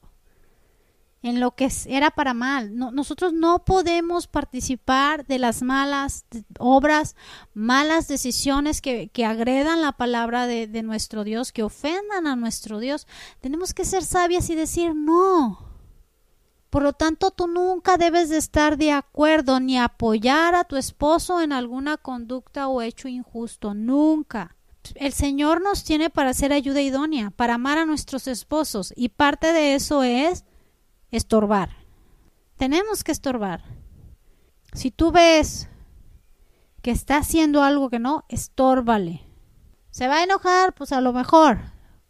en 1.26 1.40
lo 1.40 1.56
que 1.56 1.72
era 1.88 2.12
para 2.12 2.36
mal. 2.36 2.78
nosotros 2.78 3.34
no 3.34 3.66
podemos 3.66 4.28
participar 4.28 5.26
de 5.26 5.40
las 5.40 5.64
malas 5.64 6.26
obras, 6.60 7.16
malas 7.56 8.08
decisiones 8.08 8.80
que, 8.80 9.08
que 9.08 9.26
agredan 9.26 9.82
la 9.82 9.94
palabra 9.94 10.46
de, 10.46 10.68
de, 10.68 10.84
nuestro 10.84 11.24
Dios, 11.24 11.52
que 11.52 11.64
ofendan 11.64 12.28
a 12.28 12.36
nuestro 12.36 12.78
Dios. 12.78 13.08
Tenemos 13.42 13.74
que 13.74 13.86
ser 13.86 14.04
sabias 14.04 14.52
y 14.52 14.56
decir 14.56 14.94
no. 14.94 15.66
Por 16.70 16.84
lo 16.84 16.94
tanto, 16.94 17.32
tú 17.32 17.48
nunca 17.48 17.98
debes 17.98 18.30
de 18.30 18.38
estar 18.38 18.78
de 18.78 18.92
acuerdo 18.92 19.60
ni 19.60 19.80
apoyar 19.80 20.54
a 20.54 20.66
tu 20.66 20.76
esposo 20.76 21.42
en 21.42 21.54
alguna 21.54 21.98
conducta 21.98 22.68
o 22.68 22.84
hecho 22.84 23.08
injusto. 23.08 23.74
Nunca. 23.74 24.56
El 24.96 25.14
Señor 25.14 25.62
nos 25.62 25.84
tiene 25.84 26.10
para 26.10 26.34
ser 26.34 26.54
ayuda 26.54 26.82
idónea, 26.82 27.32
para 27.32 27.56
amar 27.56 27.78
a 27.78 27.86
nuestros 27.86 28.28
esposos 28.28 28.94
y 28.96 29.10
parte 29.10 29.54
de 29.54 29.76
eso 29.76 30.04
es 30.04 30.46
estorbar. 31.12 31.70
Tenemos 32.58 33.04
que 33.04 33.12
estorbar. 33.12 33.64
Si 34.74 34.92
tú 34.92 35.12
ves 35.12 35.70
que 36.82 36.92
está 36.92 37.18
haciendo 37.18 37.64
algo 37.64 37.90
que 37.90 38.00
no, 38.00 38.26
estórbale. 38.30 39.24
¿Se 39.90 40.08
va 40.08 40.18
a 40.18 40.24
enojar? 40.24 40.76
Pues 40.76 40.92
a 40.92 41.02
lo 41.02 41.14
mejor. 41.14 41.60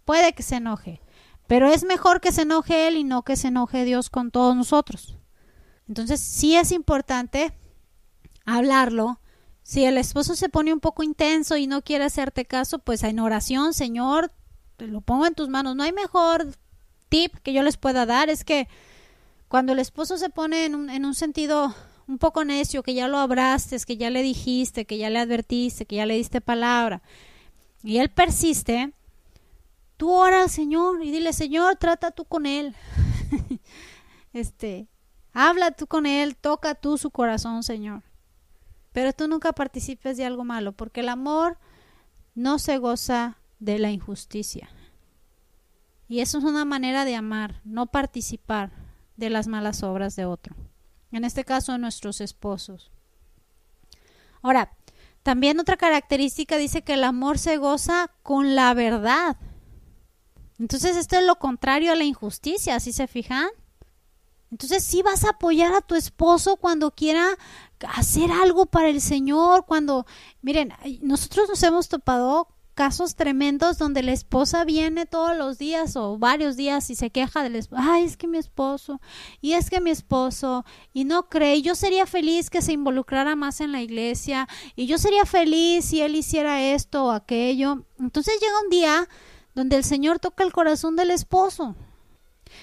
Puede 0.04 0.34
que 0.34 0.44
se 0.44 0.58
enoje. 0.58 1.02
Pero 1.48 1.70
es 1.70 1.84
mejor 1.84 2.20
que 2.20 2.32
se 2.32 2.42
enoje 2.42 2.88
él 2.88 2.98
y 2.98 3.04
no 3.04 3.24
que 3.24 3.36
se 3.36 3.48
enoje 3.50 3.86
Dios 3.86 4.10
con 4.10 4.32
todos 4.32 4.56
nosotros. 4.56 5.18
Entonces 5.88 6.20
sí 6.20 6.56
es 6.56 6.72
importante 6.72 7.58
hablarlo. 8.46 9.20
Si 9.66 9.84
el 9.84 9.98
esposo 9.98 10.36
se 10.36 10.48
pone 10.48 10.72
un 10.72 10.80
poco 10.80 11.02
intenso 11.02 11.58
y 11.58 11.66
no 11.66 11.82
quiere 11.82 12.04
hacerte 12.04 12.46
caso, 12.46 12.78
pues 12.78 13.02
en 13.02 13.20
oración, 13.20 13.74
Señor, 13.74 14.32
te 14.78 14.86
lo 14.86 15.02
pongo 15.02 15.26
en 15.26 15.34
tus 15.34 15.50
manos. 15.50 15.76
No 15.76 15.82
hay 15.82 15.92
mejor 15.92 16.56
tip 17.10 17.36
que 17.40 17.52
yo 17.52 17.64
les 17.64 17.76
pueda 17.76 18.06
dar. 18.06 18.30
Es 18.30 18.44
que 18.44 18.68
cuando 19.48 19.74
el 19.74 19.80
esposo 19.80 20.20
se 20.20 20.30
pone 20.30 20.66
en 20.66 20.76
un, 20.76 20.92
en 20.92 21.04
un 21.04 21.16
sentido 21.16 21.74
un 22.06 22.20
poco 22.20 22.46
necio, 22.46 22.84
que 22.84 22.94
ya 22.94 23.08
lo 23.08 23.18
abraste, 23.18 23.80
que 23.80 23.98
ya 23.98 24.12
le 24.12 24.22
dijiste, 24.22 24.86
que 24.86 25.00
ya 25.00 25.10
le 25.10 25.18
advertiste, 25.18 25.88
que 25.88 25.96
ya 25.96 26.06
le 26.06 26.14
diste 26.14 26.42
palabra, 26.42 27.02
y 27.82 27.98
él 27.98 28.10
persiste, 28.10 28.94
tú 29.98 30.12
ora 30.12 30.48
Señor 30.48 31.04
y 31.04 31.10
dile, 31.10 31.34
Señor, 31.34 31.78
trata 31.78 32.12
tú 32.12 32.26
con 32.26 32.46
él. 32.46 32.76
este, 34.32 34.88
habla 35.34 35.72
tú 35.72 35.88
con 35.88 36.06
él, 36.06 36.36
toca 36.36 36.76
tú 36.76 37.00
su 37.00 37.10
corazón, 37.10 37.64
Señor. 37.64 38.04
Pero 38.96 39.12
tú 39.12 39.28
nunca 39.28 39.52
participes 39.52 40.16
de 40.16 40.24
algo 40.24 40.46
malo, 40.46 40.72
porque 40.72 41.02
el 41.02 41.10
amor 41.10 41.58
no 42.34 42.60
se 42.60 42.78
goza 42.78 43.38
de 43.60 43.78
la 43.78 43.92
injusticia. 43.92 44.70
Y 46.08 46.22
eso 46.22 46.38
es 46.38 46.46
una 46.46 46.64
manera 46.64 47.04
de 47.04 47.14
amar, 47.14 47.60
no 47.66 47.88
participar 47.88 48.72
de 49.18 49.30
las 49.30 49.48
malas 49.48 49.84
obras 49.84 50.16
de 50.16 50.24
otro. 50.24 50.56
En 51.12 51.26
este 51.26 51.44
caso, 51.44 51.78
nuestros 51.78 52.22
esposos. 52.22 52.90
Ahora, 54.42 54.78
también 55.24 55.60
otra 55.60 55.76
característica 55.76 56.56
dice 56.56 56.82
que 56.82 56.94
el 56.94 57.04
amor 57.04 57.38
se 57.38 57.58
goza 57.58 58.14
con 58.24 58.56
la 58.56 58.74
verdad. 58.74 59.36
Entonces 60.58 60.96
esto 60.96 61.18
es 61.18 61.26
lo 61.26 61.36
contrario 61.36 61.92
a 61.92 61.96
la 61.96 62.06
injusticia, 62.06 62.80
¿sí 62.80 62.94
se 62.94 63.08
fijan? 63.08 63.50
Entonces 64.52 64.86
sí 64.86 65.02
vas 65.02 65.26
a 65.26 65.32
apoyar 65.32 65.74
a 65.74 65.82
tu 65.82 65.96
esposo 65.96 66.56
cuando 66.56 66.92
quiera 66.92 67.38
hacer 67.88 68.32
algo 68.32 68.66
para 68.66 68.90
el 68.90 69.02
Señor, 69.02 69.66
cuando, 69.66 70.06
miren, 70.42 70.74
nosotros 71.02 71.50
nos 71.50 71.64
hemos 71.64 71.90
topado 71.90 72.48
casos 72.76 73.16
tremendos 73.16 73.78
donde 73.78 74.04
la 74.04 74.12
esposa 74.12 74.66
viene 74.66 75.06
todos 75.06 75.36
los 75.36 75.58
días 75.58 75.96
o 75.96 76.18
varios 76.18 76.58
días 76.58 76.90
y 76.90 76.96
se 76.96 77.10
queja 77.10 77.42
del 77.42 77.56
esposo, 77.56 77.82
ay, 77.84 78.04
es 78.04 78.18
que 78.18 78.28
mi 78.28 78.38
esposo, 78.38 79.00
y 79.40 79.54
es 79.54 79.70
que 79.70 79.80
mi 79.80 79.92
esposo, 79.92 80.66
y 80.94 81.06
no 81.06 81.30
cree, 81.30 81.62
yo 81.62 81.74
sería 81.74 82.06
feliz 82.06 82.50
que 82.50 82.62
se 82.62 82.74
involucrara 82.74 83.36
más 83.38 83.62
en 83.62 83.72
la 83.72 83.82
iglesia, 83.82 84.48
y 84.76 84.88
yo 84.88 84.98
sería 84.98 85.26
feliz 85.26 85.86
si 85.86 86.02
él 86.02 86.16
hiciera 86.16 86.62
esto 86.62 87.06
o 87.06 87.12
aquello. 87.12 87.86
Entonces 87.98 88.38
llega 88.42 88.62
un 88.62 88.70
día 88.70 89.08
donde 89.56 89.78
el 89.78 89.86
Señor 89.86 90.20
toca 90.20 90.44
el 90.44 90.52
corazón 90.52 90.98
del 90.98 91.12
esposo. 91.12 91.76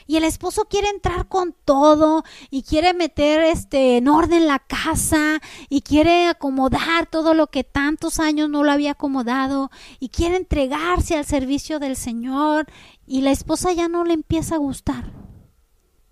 Y 0.07 0.17
el 0.17 0.25
esposo 0.25 0.65
quiere 0.65 0.89
entrar 0.89 1.29
con 1.29 1.55
todo 1.65 2.25
y 2.51 2.63
quiere 2.63 2.95
meter 2.95 3.41
este 3.43 3.97
en 3.97 4.09
orden 4.09 4.47
la 4.47 4.59
casa 4.59 5.41
y 5.69 5.83
quiere 5.83 6.29
acomodar 6.29 7.07
todo 7.07 7.35
lo 7.35 7.49
que 7.49 7.65
tantos 7.65 8.19
años 8.19 8.49
no 8.49 8.65
lo 8.65 8.73
había 8.73 8.93
acomodado 8.93 9.71
y 10.01 10.09
quiere 10.09 10.37
entregarse 10.37 11.17
al 11.17 11.27
servicio 11.27 11.79
del 11.79 11.97
Señor 11.97 12.67
y 13.07 13.23
la 13.23 13.31
esposa 13.31 13.73
ya 13.73 13.89
no 13.89 14.05
le 14.05 14.15
empieza 14.15 14.57
a 14.57 14.59
gustar. 14.59 15.13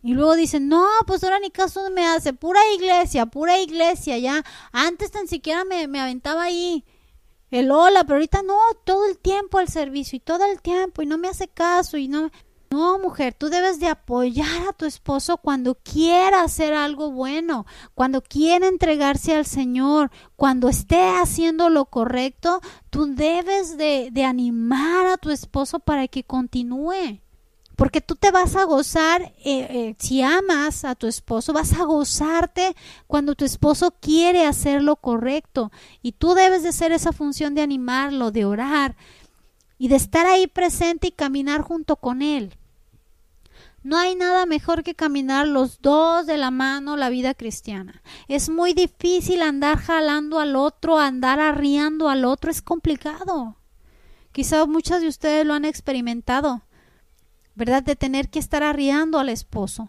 Y 0.02 0.14
luego 0.14 0.34
dicen, 0.34 0.68
no, 0.68 0.86
pues 1.06 1.22
ahora 1.22 1.38
ni 1.40 1.50
caso 1.50 1.90
me 1.90 2.06
hace, 2.06 2.32
pura 2.32 2.60
iglesia, 2.74 3.26
pura 3.26 3.60
iglesia, 3.60 4.16
ya. 4.16 4.44
Antes 4.72 5.10
tan 5.10 5.28
siquiera 5.28 5.64
me, 5.64 5.88
me 5.88 6.00
aventaba 6.00 6.44
ahí 6.44 6.84
el 7.50 7.70
hola, 7.70 8.04
pero 8.04 8.14
ahorita 8.14 8.42
no, 8.42 8.58
todo 8.84 9.06
el 9.06 9.18
tiempo 9.18 9.58
al 9.58 9.68
servicio 9.68 10.16
y 10.16 10.20
todo 10.20 10.44
el 10.46 10.62
tiempo 10.62 11.02
y 11.02 11.06
no 11.06 11.18
me 11.18 11.28
hace 11.28 11.48
caso 11.48 11.96
y 11.96 12.08
no... 12.08 12.30
No, 12.72 13.00
mujer, 13.00 13.34
tú 13.34 13.48
debes 13.48 13.80
de 13.80 13.88
apoyar 13.88 14.68
a 14.68 14.72
tu 14.72 14.86
esposo 14.86 15.38
cuando 15.38 15.74
quiera 15.74 16.44
hacer 16.44 16.72
algo 16.72 17.10
bueno, 17.10 17.66
cuando 17.96 18.22
quiera 18.22 18.68
entregarse 18.68 19.34
al 19.34 19.44
Señor, 19.44 20.12
cuando 20.36 20.68
esté 20.68 21.00
haciendo 21.16 21.68
lo 21.68 21.86
correcto, 21.86 22.60
tú 22.88 23.12
debes 23.12 23.76
de, 23.76 24.12
animar 24.24 25.08
a 25.08 25.16
tu 25.16 25.30
esposo 25.30 25.80
para 25.80 26.06
que 26.06 26.22
continúe 26.22 27.20
porque 27.74 28.00
tú 28.02 28.14
te 28.14 28.30
vas 28.30 28.54
a 28.54 28.64
gozar, 28.64 29.22
eh, 29.22 29.66
eh, 29.70 29.96
si 29.98 30.22
amas 30.22 30.84
a 30.84 30.94
tu 30.94 31.08
esposo, 31.08 31.52
vas 31.52 31.72
a 31.72 31.84
gozarte 31.84 32.76
cuando 33.08 33.34
tu 33.34 33.44
esposo 33.44 33.96
quiere 34.00 34.44
hacer 34.46 34.82
lo 34.82 34.96
correcto 34.96 35.72
y 36.02 36.12
tú 36.12 36.34
debes 36.34 36.62
de 36.62 36.72
ser 36.72 36.92
esa 36.92 37.12
función 37.12 37.54
de 37.54 37.62
animarlo, 37.62 38.30
de 38.30 38.44
orar 38.44 38.96
y 39.76 39.88
de 39.88 39.96
estar 39.96 40.26
ahí 40.26 40.46
presente 40.46 41.08
y 41.08 41.10
caminar 41.10 41.62
junto 41.62 41.96
con 41.96 42.20
él. 42.22 42.54
No 43.82 43.96
hay 43.96 44.14
nada 44.14 44.44
mejor 44.44 44.82
que 44.82 44.94
caminar 44.94 45.48
los 45.48 45.80
dos 45.80 46.26
de 46.26 46.36
la 46.36 46.50
mano 46.50 46.96
la 46.96 47.08
vida 47.08 47.32
cristiana. 47.32 48.02
Es 48.28 48.50
muy 48.50 48.74
difícil 48.74 49.40
andar 49.40 49.78
jalando 49.78 50.38
al 50.38 50.54
otro, 50.54 50.98
andar 50.98 51.40
arriando 51.40 52.10
al 52.10 52.26
otro, 52.26 52.50
es 52.50 52.60
complicado. 52.60 53.56
Quizá 54.32 54.66
muchas 54.66 55.00
de 55.00 55.08
ustedes 55.08 55.46
lo 55.46 55.54
han 55.54 55.64
experimentado, 55.64 56.62
¿verdad? 57.54 57.82
De 57.82 57.96
tener 57.96 58.28
que 58.28 58.38
estar 58.38 58.62
arriando 58.62 59.18
al 59.18 59.30
esposo, 59.30 59.88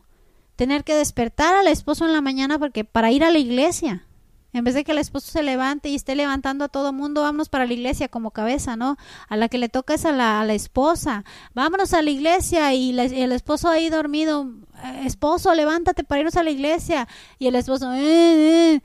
tener 0.55 0.83
que 0.85 0.95
despertar 0.95 1.53
al 1.53 1.67
esposo 1.67 2.05
en 2.05 2.13
la 2.13 2.21
mañana 2.21 2.57
porque 2.57 2.85
para 2.85 3.11
ir 3.11 3.23
a 3.23 3.31
la 3.31 3.39
iglesia. 3.39 4.07
En 4.53 4.65
vez 4.65 4.75
de 4.75 4.83
que 4.83 4.91
el 4.91 4.97
esposo 4.97 5.31
se 5.31 5.43
levante 5.43 5.87
y 5.87 5.95
esté 5.95 6.15
levantando 6.15 6.65
a 6.65 6.69
todo 6.69 6.91
mundo, 6.91 7.21
vámonos 7.21 7.47
para 7.47 7.65
la 7.65 7.73
iglesia 7.73 8.09
como 8.09 8.31
cabeza, 8.31 8.75
¿no? 8.75 8.97
A 9.29 9.37
la 9.37 9.47
que 9.47 9.57
le 9.57 9.69
toca 9.69 9.93
es 9.93 10.05
a 10.05 10.11
la, 10.11 10.53
esposa. 10.53 11.23
Vámonos 11.53 11.93
a 11.93 12.01
la 12.01 12.09
iglesia 12.09 12.73
y, 12.73 12.97
el 12.99 13.31
esposo 13.31 13.69
ahí 13.69 13.89
dormido. 13.89 14.49
Eh, 14.83 15.03
esposo, 15.05 15.53
levántate 15.53 16.03
para 16.03 16.19
irnos 16.19 16.35
a 16.35 16.43
la 16.43 16.51
iglesia. 16.51 17.07
Y 17.39 17.47
el 17.47 17.55
esposo, 17.55 17.93
eh, 17.93 18.75
eh". 18.75 18.81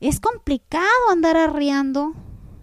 es 0.00 0.20
complicado 0.20 1.10
andar 1.10 1.36
arriando. 1.36 2.14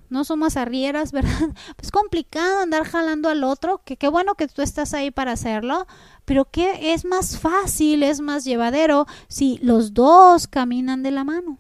No 0.10 0.24
somos 0.24 0.58
arrieras, 0.58 1.12
¿verdad? 1.12 1.50
Es 1.80 1.92
complicado 1.92 2.62
andar 2.62 2.86
jalando 2.86 3.30
al 3.30 3.44
otro, 3.44 3.82
que 3.86 3.98
qué 3.98 4.08
bueno 4.08 4.34
que 4.34 4.48
tú 4.48 4.64
estás 4.64 4.96
ahí 4.96 5.12
para 5.12 5.34
hacerlo, 5.34 5.86
pero 6.26 6.46
que 6.46 6.94
es 6.94 7.06
más 7.06 7.38
fácil, 7.38 8.02
es 8.02 8.20
más 8.20 8.46
llevadero 8.46 9.06
si 9.28 9.60
los 9.62 9.94
dos 9.94 10.48
caminan 10.48 11.04
de 11.04 11.12
la 11.12 11.24
mano. 11.24 11.60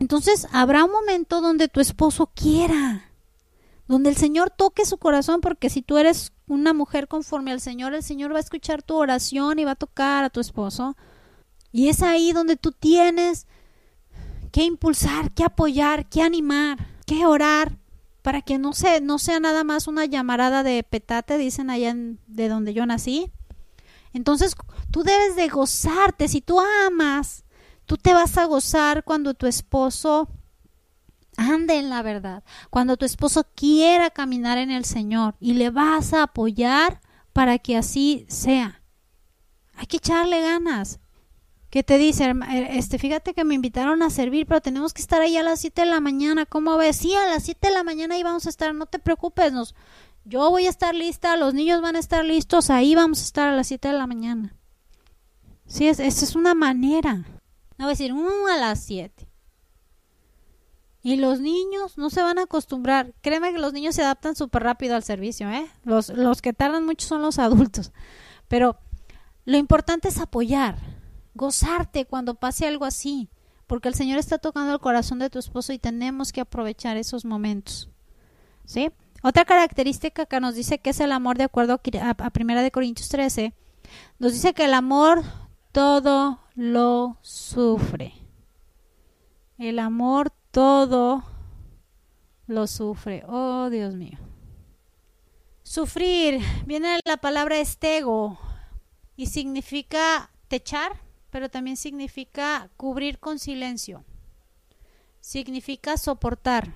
Entonces 0.00 0.46
habrá 0.52 0.84
un 0.84 0.92
momento 0.92 1.40
donde 1.40 1.68
tu 1.68 1.80
esposo 1.80 2.30
quiera, 2.34 3.10
donde 3.88 4.10
el 4.10 4.16
Señor 4.16 4.50
toque 4.50 4.84
su 4.84 4.98
corazón, 4.98 5.40
porque 5.40 5.70
si 5.70 5.82
tú 5.82 5.96
eres 5.96 6.32
una 6.46 6.72
mujer 6.72 7.08
conforme 7.08 7.52
al 7.52 7.60
Señor, 7.60 7.94
el 7.94 8.02
Señor 8.02 8.32
va 8.32 8.38
a 8.38 8.40
escuchar 8.40 8.82
tu 8.82 8.96
oración 8.96 9.58
y 9.58 9.64
va 9.64 9.72
a 9.72 9.76
tocar 9.76 10.24
a 10.24 10.30
tu 10.30 10.40
esposo. 10.40 10.96
Y 11.72 11.88
es 11.88 12.02
ahí 12.02 12.32
donde 12.32 12.56
tú 12.56 12.72
tienes 12.72 13.46
que 14.52 14.64
impulsar, 14.64 15.32
que 15.32 15.44
apoyar, 15.44 16.08
que 16.08 16.22
animar, 16.22 16.78
que 17.06 17.26
orar, 17.26 17.78
para 18.22 18.42
que 18.42 18.58
no, 18.58 18.72
se, 18.72 19.00
no 19.00 19.18
sea 19.20 19.38
nada 19.38 19.62
más 19.62 19.86
una 19.86 20.04
llamarada 20.04 20.64
de 20.64 20.82
petate, 20.82 21.38
dicen 21.38 21.70
allá 21.70 21.94
de 22.26 22.48
donde 22.48 22.74
yo 22.74 22.84
nací. 22.84 23.30
Entonces 24.12 24.56
tú 24.90 25.04
debes 25.04 25.36
de 25.36 25.46
gozarte, 25.48 26.26
si 26.26 26.40
tú 26.40 26.58
amas 26.86 27.44
Tú 27.86 27.96
te 27.96 28.12
vas 28.12 28.36
a 28.36 28.44
gozar 28.44 29.04
cuando 29.04 29.34
tu 29.34 29.46
esposo 29.46 30.28
ande 31.36 31.78
en 31.78 31.90
la 31.90 32.02
verdad, 32.02 32.42
cuando 32.70 32.96
tu 32.96 33.04
esposo 33.04 33.46
quiera 33.54 34.10
caminar 34.10 34.58
en 34.58 34.70
el 34.70 34.84
Señor 34.84 35.36
y 35.38 35.54
le 35.54 35.70
vas 35.70 36.12
a 36.12 36.24
apoyar 36.24 37.00
para 37.32 37.58
que 37.58 37.76
así 37.76 38.26
sea. 38.28 38.82
Hay 39.76 39.86
que 39.86 39.98
echarle 39.98 40.40
ganas. 40.40 40.98
¿Qué 41.70 41.82
te 41.82 41.98
dice? 41.98 42.24
Eh, 42.30 42.68
este, 42.72 42.98
fíjate 42.98 43.34
que 43.34 43.44
me 43.44 43.54
invitaron 43.54 44.02
a 44.02 44.10
servir, 44.10 44.46
pero 44.46 44.60
tenemos 44.60 44.94
que 44.94 45.02
estar 45.02 45.20
ahí 45.20 45.36
a 45.36 45.42
las 45.42 45.60
7 45.60 45.82
de 45.82 45.88
la 45.88 46.00
mañana. 46.00 46.46
¿Cómo 46.46 46.76
ves? 46.78 46.96
Sí, 46.96 47.14
a 47.14 47.26
las 47.26 47.42
7 47.42 47.68
de 47.68 47.74
la 47.74 47.84
mañana 47.84 48.14
ahí 48.14 48.22
vamos 48.22 48.46
a 48.46 48.48
estar, 48.48 48.74
no 48.74 48.86
te 48.86 48.98
preocupes. 48.98 49.52
Nos, 49.52 49.74
yo 50.24 50.48
voy 50.50 50.66
a 50.66 50.70
estar 50.70 50.94
lista, 50.94 51.36
los 51.36 51.52
niños 51.52 51.82
van 51.82 51.96
a 51.96 51.98
estar 51.98 52.24
listos, 52.24 52.70
ahí 52.70 52.94
vamos 52.94 53.20
a 53.20 53.24
estar 53.24 53.48
a 53.48 53.52
las 53.52 53.66
7 53.66 53.88
de 53.88 53.94
la 53.94 54.06
mañana. 54.06 54.56
Sí, 55.66 55.88
esa 55.88 56.04
es 56.04 56.34
una 56.34 56.54
manera. 56.54 57.24
No 57.78 57.84
va 57.84 57.90
a 57.90 57.94
decir, 57.94 58.12
uh, 58.12 58.46
a 58.46 58.56
las 58.56 58.80
7. 58.84 59.28
Y 61.02 61.16
los 61.16 61.40
niños 61.40 61.98
no 61.98 62.10
se 62.10 62.22
van 62.22 62.38
a 62.38 62.42
acostumbrar. 62.42 63.14
Créeme 63.20 63.52
que 63.52 63.58
los 63.58 63.72
niños 63.72 63.94
se 63.94 64.02
adaptan 64.02 64.34
súper 64.34 64.64
rápido 64.64 64.96
al 64.96 65.04
servicio, 65.04 65.48
¿eh? 65.48 65.70
Los, 65.84 66.08
los 66.08 66.42
que 66.42 66.52
tardan 66.52 66.84
mucho 66.84 67.06
son 67.06 67.22
los 67.22 67.38
adultos. 67.38 67.92
Pero 68.48 68.76
lo 69.44 69.56
importante 69.56 70.08
es 70.08 70.18
apoyar, 70.18 70.78
gozarte 71.34 72.06
cuando 72.06 72.34
pase 72.34 72.66
algo 72.66 72.84
así, 72.84 73.28
porque 73.68 73.86
el 73.88 73.94
Señor 73.94 74.18
está 74.18 74.38
tocando 74.38 74.72
el 74.72 74.80
corazón 74.80 75.20
de 75.20 75.30
tu 75.30 75.38
esposo 75.38 75.72
y 75.72 75.78
tenemos 75.78 76.32
que 76.32 76.40
aprovechar 76.40 76.96
esos 76.96 77.24
momentos. 77.24 77.88
¿Sí? 78.64 78.90
Otra 79.22 79.44
característica 79.44 80.26
que 80.26 80.40
nos 80.40 80.56
dice 80.56 80.78
que 80.78 80.90
es 80.90 80.98
el 80.98 81.12
amor 81.12 81.38
de 81.38 81.44
acuerdo 81.44 81.80
a, 82.00 82.10
a 82.10 82.30
Primera 82.30 82.62
de 82.62 82.72
Corintios 82.72 83.08
13, 83.08 83.54
nos 84.18 84.32
dice 84.32 84.54
que 84.54 84.64
el 84.64 84.74
amor 84.74 85.22
todo 85.70 86.40
lo 86.56 87.18
sufre. 87.20 88.14
El 89.58 89.78
amor 89.78 90.32
todo 90.50 91.22
lo 92.46 92.66
sufre. 92.66 93.22
Oh, 93.28 93.68
Dios 93.70 93.94
mío. 93.94 94.18
Sufrir 95.62 96.40
viene 96.64 96.98
la 97.04 97.18
palabra 97.18 97.58
estego 97.58 98.38
y 99.16 99.26
significa 99.26 100.30
techar, 100.48 101.02
pero 101.30 101.50
también 101.50 101.76
significa 101.76 102.70
cubrir 102.76 103.18
con 103.18 103.38
silencio. 103.38 104.04
Significa 105.20 105.98
soportar. 105.98 106.72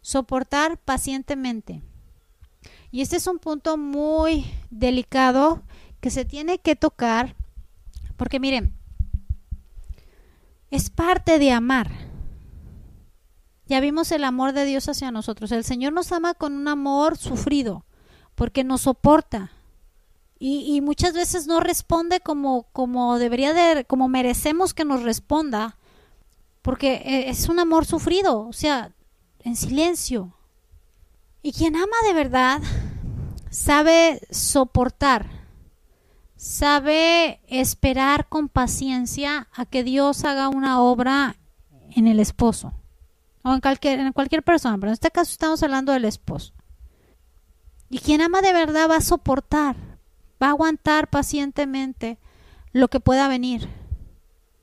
Soportar 0.00 0.78
pacientemente. 0.78 1.82
Y 2.92 3.00
este 3.00 3.16
es 3.16 3.26
un 3.26 3.38
punto 3.38 3.76
muy 3.76 4.44
delicado 4.70 5.62
que 6.00 6.10
se 6.10 6.24
tiene 6.24 6.58
que 6.58 6.76
tocar 6.76 7.34
porque 8.22 8.38
miren, 8.38 8.72
es 10.70 10.90
parte 10.90 11.40
de 11.40 11.50
amar. 11.50 11.90
Ya 13.66 13.80
vimos 13.80 14.12
el 14.12 14.22
amor 14.22 14.52
de 14.52 14.64
Dios 14.64 14.88
hacia 14.88 15.10
nosotros. 15.10 15.50
El 15.50 15.64
Señor 15.64 15.92
nos 15.92 16.12
ama 16.12 16.34
con 16.34 16.52
un 16.52 16.68
amor 16.68 17.18
sufrido, 17.18 17.84
porque 18.36 18.62
nos 18.62 18.82
soporta. 18.82 19.50
Y, 20.38 20.80
muchas 20.82 21.14
veces 21.14 21.48
no 21.48 21.58
responde 21.58 22.20
como, 22.20 22.68
como 22.72 23.18
debería 23.18 23.52
de, 23.54 23.84
como 23.86 24.06
merecemos 24.06 24.72
que 24.72 24.84
nos 24.84 25.02
responda, 25.02 25.76
porque 26.62 27.02
e, 27.04 27.28
es 27.28 27.48
un 27.48 27.58
amor 27.58 27.86
sufrido, 27.86 28.46
o 28.46 28.52
sea, 28.52 28.92
en 29.40 29.56
silencio. 29.56 30.32
Y 31.42 31.50
quien 31.50 31.74
ama 31.74 31.96
de 32.06 32.14
verdad 32.14 32.62
sabe 33.50 34.20
soportar 34.30 35.41
sabe 36.42 37.38
esperar 37.46 38.28
con 38.28 38.48
paciencia 38.48 39.46
a 39.54 39.64
que 39.64 39.84
Dios 39.84 40.24
haga 40.24 40.48
una 40.48 40.82
obra 40.82 41.36
en 41.94 42.08
el 42.08 42.18
esposo 42.18 42.72
o 43.44 43.54
en 43.54 43.60
cualquier, 43.60 44.00
en 44.00 44.12
cualquier 44.12 44.42
persona, 44.42 44.76
pero 44.76 44.88
en 44.88 44.94
este 44.94 45.12
caso 45.12 45.30
estamos 45.30 45.62
hablando 45.62 45.92
del 45.92 46.04
esposo. 46.04 46.52
Y 47.90 48.00
quien 48.00 48.20
ama 48.22 48.42
de 48.42 48.52
verdad 48.52 48.90
va 48.90 48.96
a 48.96 49.02
soportar, 49.02 49.76
va 50.42 50.48
a 50.48 50.50
aguantar 50.50 51.08
pacientemente 51.10 52.18
lo 52.72 52.88
que 52.88 52.98
pueda 52.98 53.28
venir. 53.28 53.68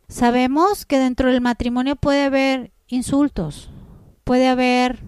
Sabemos 0.10 0.86
que 0.86 1.00
dentro 1.00 1.32
del 1.32 1.39
matrimonio 1.39 1.96
puede 1.96 2.26
haber 2.26 2.74
insultos, 2.89 3.70
puede 4.26 4.50
haber 4.50 5.00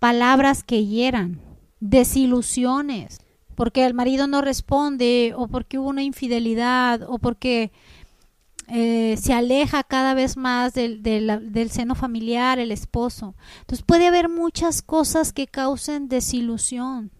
palabras 0.00 0.64
que 0.64 0.84
hieran, 0.84 1.40
desilusiones, 1.80 3.21
porque 3.54 3.84
el 3.84 3.94
marido 3.94 4.26
no 4.26 4.40
responde 4.40 5.34
o 5.36 5.48
porque 5.48 5.78
hubo 5.78 5.88
una 5.88 6.02
infidelidad 6.02 7.02
o 7.08 7.18
porque 7.18 7.72
eh, 8.68 9.16
se 9.20 9.34
aleja 9.34 9.82
cada 9.82 10.14
vez 10.14 10.36
más 10.36 10.72
del, 10.72 11.02
del, 11.02 11.70
seno 11.70 11.94
familiar, 11.94 12.58
el 12.58 12.72
esposo. 12.72 13.34
Entonces 13.60 13.84
puede 13.84 14.06
haber 14.06 14.28
muchas 14.28 14.82
cosas 14.82 15.32
que 15.32 15.46
causen 15.46 16.08
desilusión, 16.08 17.10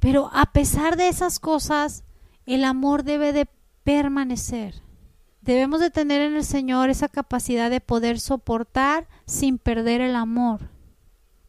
pero 0.00 0.30
a 0.32 0.46
pesar 0.52 0.96
de 0.96 1.08
esas 1.08 1.38
cosas, 1.38 2.04
el 2.46 2.64
amor 2.64 3.04
debe 3.04 3.32
de 3.32 3.46
permanecer. 3.84 4.82
Debemos 5.40 5.80
de 5.80 5.90
tener 5.90 6.20
en 6.22 6.34
el 6.34 6.44
Señor 6.44 6.90
esa 6.90 7.08
capacidad 7.08 7.70
de 7.70 7.80
poder 7.80 8.18
soportar 8.18 9.06
sin 9.24 9.58
perder 9.58 10.00
el 10.00 10.16
amor, 10.16 10.70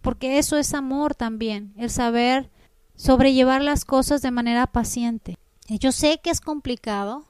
porque 0.02 0.38
eso 0.38 0.58
es 0.58 0.74
amor 0.74 1.16
también, 1.16 1.74
el 1.76 1.90
saber 1.90 2.52
sobrellevar 3.00 3.62
las 3.62 3.86
cosas 3.86 4.22
de 4.22 4.30
manera 4.30 4.68
paciente. 4.68 5.38
Yo 5.70 5.94
sé 5.94 6.20
que 6.22 6.30
es 6.30 6.42
complicado, 6.42 7.24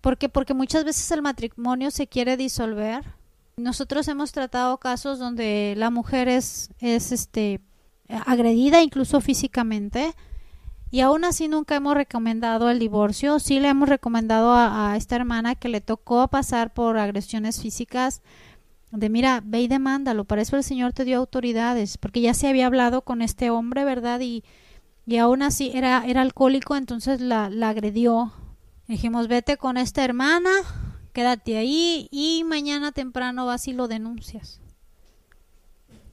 porque 0.00 0.28
porque 0.28 0.54
muchas 0.54 0.84
veces 0.84 1.10
el 1.10 1.22
matrimonio 1.22 1.90
se 1.90 2.06
quiere 2.06 2.36
disolver. 2.36 3.04
Nosotros 3.56 4.06
hemos 4.06 4.30
tratado 4.30 4.78
casos 4.78 5.18
donde 5.18 5.74
la 5.76 5.90
mujer 5.90 6.28
es, 6.28 6.70
es 6.78 7.10
este 7.10 7.60
agredida 8.08 8.80
incluso 8.82 9.20
físicamente 9.20 10.14
y 10.92 11.00
aún 11.00 11.24
así 11.24 11.48
nunca 11.48 11.74
hemos 11.74 11.96
recomendado 11.96 12.70
el 12.70 12.78
divorcio. 12.78 13.40
Sí 13.40 13.58
le 13.58 13.68
hemos 13.68 13.88
recomendado 13.88 14.54
a, 14.54 14.94
esta 14.96 15.16
hermana 15.16 15.56
que 15.56 15.68
le 15.68 15.80
tocó 15.80 16.28
pasar 16.28 16.72
por 16.72 16.96
agresiones 16.96 17.60
físicas 17.60 18.22
de 18.92 19.08
mira, 19.10 19.42
ve 19.44 19.62
y 19.62 19.68
demándalo, 19.68 20.24
para 20.24 20.42
eso 20.42 20.56
el 20.56 20.62
Señor 20.62 20.92
te 20.92 21.04
dio 21.04 21.18
autoridades, 21.18 21.98
porque 21.98 22.20
ya 22.20 22.34
se 22.34 22.46
había 22.46 22.66
hablado 22.66 23.02
con 23.02 23.20
este 23.20 23.50
hombre, 23.50 23.84
¿verdad? 23.84 24.20
Y, 24.20 24.44
y 25.06 25.18
aún 25.18 25.42
así 25.42 25.70
era, 25.72 26.04
era 26.04 26.22
alcohólico, 26.22 26.76
entonces 26.76 27.20
la, 27.20 27.48
la 27.48 27.68
agredió. 27.68 28.32
Dijimos, 28.88 29.28
vete 29.28 29.56
con 29.56 29.76
esta 29.76 30.04
hermana, 30.04 30.50
quédate 31.12 31.56
ahí 31.56 32.08
y 32.10 32.44
mañana 32.44 32.92
temprano 32.92 33.46
vas 33.46 33.68
y 33.68 33.72
lo 33.72 33.88
denuncias. 33.88 34.60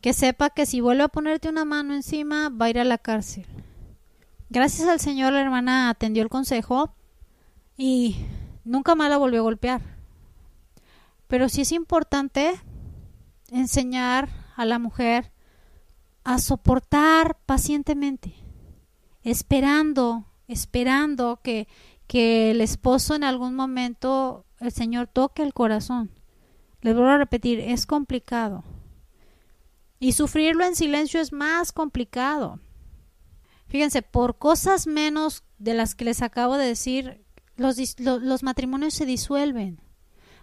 Que 0.01 0.13
sepa 0.13 0.49
que 0.51 0.65
si 0.65 0.79
vuelve 0.79 1.03
a 1.03 1.07
ponerte 1.07 1.49
una 1.49 1.65
mano 1.65 1.93
encima, 1.93 2.49
va 2.49 2.65
a 2.67 2.69
ir 2.69 2.79
a 2.79 2.83
la 2.83 2.97
cárcel. 2.97 3.45
Gracias 4.49 4.87
al 4.87 4.99
Señor 4.99 5.33
la 5.33 5.41
hermana 5.41 5.89
atendió 5.89 6.21
el 6.21 6.29
consejo 6.29 6.93
y 7.75 8.17
nunca 8.63 8.93
más 8.93 9.09
la 9.09 9.17
volvió 9.17 9.39
a 9.39 9.43
golpear. 9.43 9.81
Pero 11.27 11.49
sí 11.49 11.61
es 11.61 11.71
importante 11.71 12.53
enseñar 13.49 14.29
a 14.55 14.65
la 14.65 14.77
mujer 14.77 15.31
a 16.23 16.37
soportar 16.37 17.37
pacientemente, 17.45 18.35
esperando, 19.23 20.25
esperando 20.47 21.39
que, 21.43 21.67
que 22.07 22.51
el 22.51 22.61
esposo 22.61 23.15
en 23.15 23.23
algún 23.23 23.55
momento 23.55 24.45
el 24.59 24.71
Señor 24.71 25.07
toque 25.07 25.43
el 25.43 25.53
corazón. 25.53 26.11
Les 26.81 26.93
vuelvo 26.93 27.11
a 27.11 27.17
repetir, 27.17 27.59
es 27.59 27.85
complicado. 27.85 28.63
Y 29.99 30.11
sufrirlo 30.13 30.65
en 30.65 30.75
silencio 30.75 31.21
es 31.21 31.31
más 31.31 31.71
complicado. 31.71 32.59
Fíjense, 33.67 34.01
por 34.01 34.37
cosas 34.37 34.85
menos 34.85 35.43
de 35.57 35.73
las 35.73 35.95
que 35.95 36.05
les 36.05 36.21
acabo 36.21 36.57
de 36.57 36.67
decir, 36.67 37.23
los, 37.55 37.77
los, 37.99 38.43
matrimonios 38.43 38.93
se 38.93 39.05
disuelven. 39.05 39.79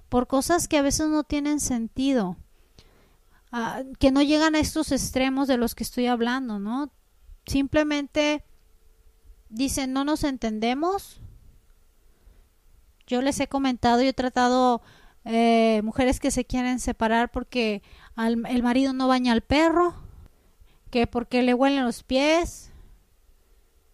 Por 0.09 0.27
cosas 0.27 0.67
que 0.67 0.79
a 0.79 0.83
veces 0.83 1.09
no 1.09 1.25
tienen 1.25 1.61
sentido. 1.61 2.37
Ah, 3.53 3.83
que 3.99 4.11
no 4.11 4.23
llegan 4.23 4.55
a 4.55 4.61
estos 4.61 4.93
extremos 4.93 5.47
de 5.47 5.59
los 5.59 5.75
que 5.75 5.85
estoy 5.85 6.07
hablando, 6.07 6.59
¿no? 6.59 6.91
Simplemente 7.47 8.45
dicen, 9.51 9.93
no 9.93 10.05
nos 10.05 10.25
entendemos. 10.25 11.21
Yo 13.07 13.21
les 13.21 13.39
he 13.41 13.49
comentado 13.49 14.03
y 14.03 14.07
he 14.07 14.13
tratado 14.13 14.81
eh, 15.25 15.83
mujeres 15.85 16.21
que 16.21 16.31
se 16.31 16.45
quieren 16.45 16.81
separar 16.81 17.31
porque 17.31 17.83
el 18.17 18.63
marido 18.63 18.93
no 18.93 19.09
baña 19.09 19.33
al 19.33 19.43
perro, 19.43 19.95
que 20.91 21.07
porque 21.07 21.43
le 21.43 21.55
huelen 21.55 21.85
los 21.85 22.03
pies, 22.03 22.73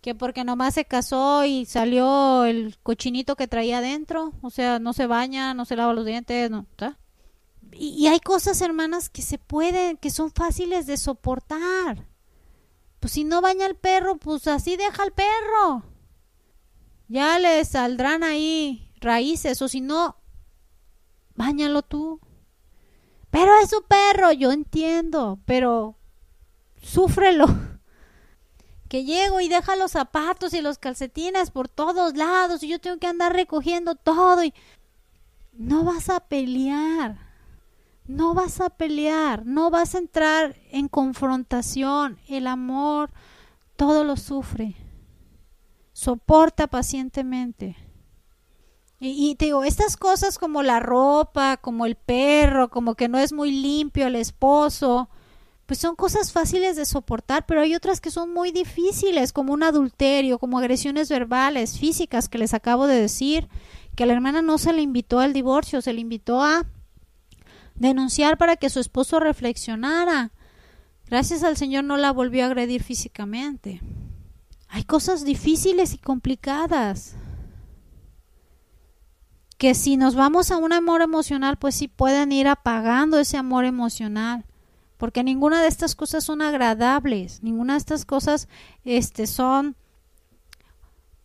que 0.02 0.14
porque 0.14 0.44
nomás 0.44 0.74
se 0.74 0.84
casó 0.84 1.44
y 1.44 1.64
salió 1.64 2.44
el 2.44 2.76
cochinito 2.82 3.34
que 3.34 3.48
traía 3.48 3.78
adentro, 3.78 4.32
o 4.42 4.50
sea, 4.50 4.78
no 4.78 4.92
se 4.92 5.06
baña, 5.06 5.54
no 5.54 5.64
se 5.64 5.76
lava 5.76 5.94
los 5.94 6.06
dientes, 6.06 6.50
no, 6.50 6.66
y, 7.72 8.06
hay 8.06 8.20
cosas, 8.20 8.60
hermanas, 8.60 9.08
que 9.08 9.22
se 9.22 9.38
pueden, 9.38 9.96
que 9.96 10.10
son 10.10 10.30
fáciles 10.30 10.86
de 10.86 10.96
soportar. 10.96 12.06
Pues 13.06 13.12
si 13.12 13.22
no 13.22 13.40
baña 13.40 13.66
el 13.66 13.76
perro, 13.76 14.16
pues 14.16 14.48
así 14.48 14.76
deja 14.76 15.04
al 15.04 15.12
perro. 15.12 15.84
Ya 17.06 17.38
le 17.38 17.64
saldrán 17.64 18.24
ahí 18.24 18.92
raíces, 19.00 19.62
o 19.62 19.68
si 19.68 19.80
no, 19.80 20.16
bañalo 21.36 21.82
tú. 21.82 22.18
Pero 23.30 23.52
es 23.62 23.70
su 23.70 23.84
perro, 23.84 24.32
yo 24.32 24.50
entiendo, 24.50 25.38
pero 25.44 25.96
súfrelo 26.82 27.46
que 28.88 29.04
llego 29.04 29.40
y 29.40 29.48
deja 29.48 29.76
los 29.76 29.92
zapatos 29.92 30.52
y 30.52 30.60
los 30.60 30.78
calcetines 30.78 31.52
por 31.52 31.68
todos 31.68 32.16
lados 32.16 32.64
y 32.64 32.68
yo 32.68 32.80
tengo 32.80 32.98
que 32.98 33.06
andar 33.06 33.32
recogiendo 33.32 33.94
todo 33.94 34.42
y 34.42 34.52
no 35.52 35.84
vas 35.84 36.08
a 36.08 36.18
pelear. 36.18 37.25
No 38.08 38.34
vas 38.34 38.60
a 38.60 38.70
pelear, 38.70 39.44
no 39.46 39.70
vas 39.70 39.94
a 39.94 39.98
entrar 39.98 40.56
en 40.70 40.88
confrontación. 40.88 42.18
El 42.28 42.46
amor 42.46 43.10
todo 43.76 44.04
lo 44.04 44.16
sufre. 44.16 44.76
Soporta 45.92 46.66
pacientemente. 46.66 47.76
Y, 48.98 49.34
te 49.34 49.46
digo, 49.46 49.62
estas 49.64 49.96
cosas 49.96 50.38
como 50.38 50.62
la 50.62 50.80
ropa, 50.80 51.58
como 51.58 51.84
el 51.84 51.96
perro, 51.96 52.70
como 52.70 52.94
que 52.94 53.08
no 53.08 53.18
es 53.18 53.32
muy 53.32 53.50
limpio 53.50 54.06
el 54.06 54.16
esposo, 54.16 55.10
pues 55.66 55.78
son 55.78 55.96
cosas 55.96 56.32
fáciles 56.32 56.76
de 56.76 56.86
soportar, 56.86 57.44
pero 57.44 57.60
hay 57.60 57.74
otras 57.74 58.00
que 58.00 58.10
son 58.10 58.32
muy 58.32 58.52
difíciles, 58.52 59.34
como 59.34 59.52
un 59.52 59.64
adulterio, 59.64 60.38
como 60.38 60.58
agresiones 60.58 61.10
verbales, 61.10 61.78
físicas 61.78 62.28
que 62.30 62.38
les 62.38 62.54
acabo 62.54 62.86
de 62.86 62.98
decir, 62.98 63.48
que 63.94 64.04
a 64.04 64.06
la 64.06 64.14
hermana 64.14 64.40
no 64.40 64.56
se 64.56 64.72
le 64.72 64.80
invitó 64.80 65.20
al 65.20 65.34
divorcio, 65.34 65.82
se 65.82 65.92
le 65.92 66.00
invitó 66.00 66.42
a 66.42 66.64
denunciar 67.78 68.38
para 68.38 68.56
que 68.56 68.70
su 68.70 68.80
esposo 68.80 69.20
reflexionara. 69.20 70.32
Gracias 71.06 71.42
al 71.42 71.56
Señor 71.56 71.84
no 71.84 71.96
la 71.96 72.12
volvió 72.12 72.44
a 72.44 72.46
agredir 72.46 72.82
físicamente. 72.82 73.80
Hay 74.68 74.84
cosas 74.84 75.24
difíciles 75.24 75.94
y 75.94 75.98
complicadas 75.98 77.14
que 79.58 79.74
si 79.74 79.96
nos 79.96 80.14
vamos 80.14 80.50
a 80.50 80.58
un 80.58 80.72
amor 80.72 81.00
emocional, 81.00 81.56
pues 81.56 81.74
sí 81.76 81.88
pueden 81.88 82.32
ir 82.32 82.48
apagando 82.48 83.18
ese 83.18 83.36
amor 83.36 83.64
emocional 83.64 84.44
porque 84.96 85.22
ninguna 85.22 85.62
de 85.62 85.68
estas 85.68 85.94
cosas 85.94 86.24
son 86.24 86.42
agradables, 86.42 87.42
ninguna 87.42 87.74
de 87.74 87.78
estas 87.78 88.04
cosas 88.04 88.48
este, 88.84 89.26
son 89.26 89.76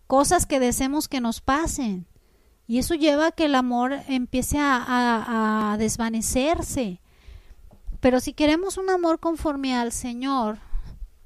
cosas 0.08 0.46
que 0.46 0.60
deseemos 0.60 1.08
que 1.08 1.22
nos 1.22 1.42
pasen. 1.42 2.06
Y 2.72 2.78
eso 2.78 2.96
lleva 2.96 3.28
a 3.28 3.32
que 3.34 3.44
el 3.44 3.56
amor 3.56 4.00
empiece 4.08 4.58
a, 4.58 5.74
a 5.74 5.78
desvanecerse. 5.78 7.02
Pero 8.00 8.22
si 8.22 8.32
queremos 8.32 8.78
un 8.78 8.90
amor 8.90 9.20
conforme 9.20 9.76
al 9.76 9.92
Señor, 9.92 10.58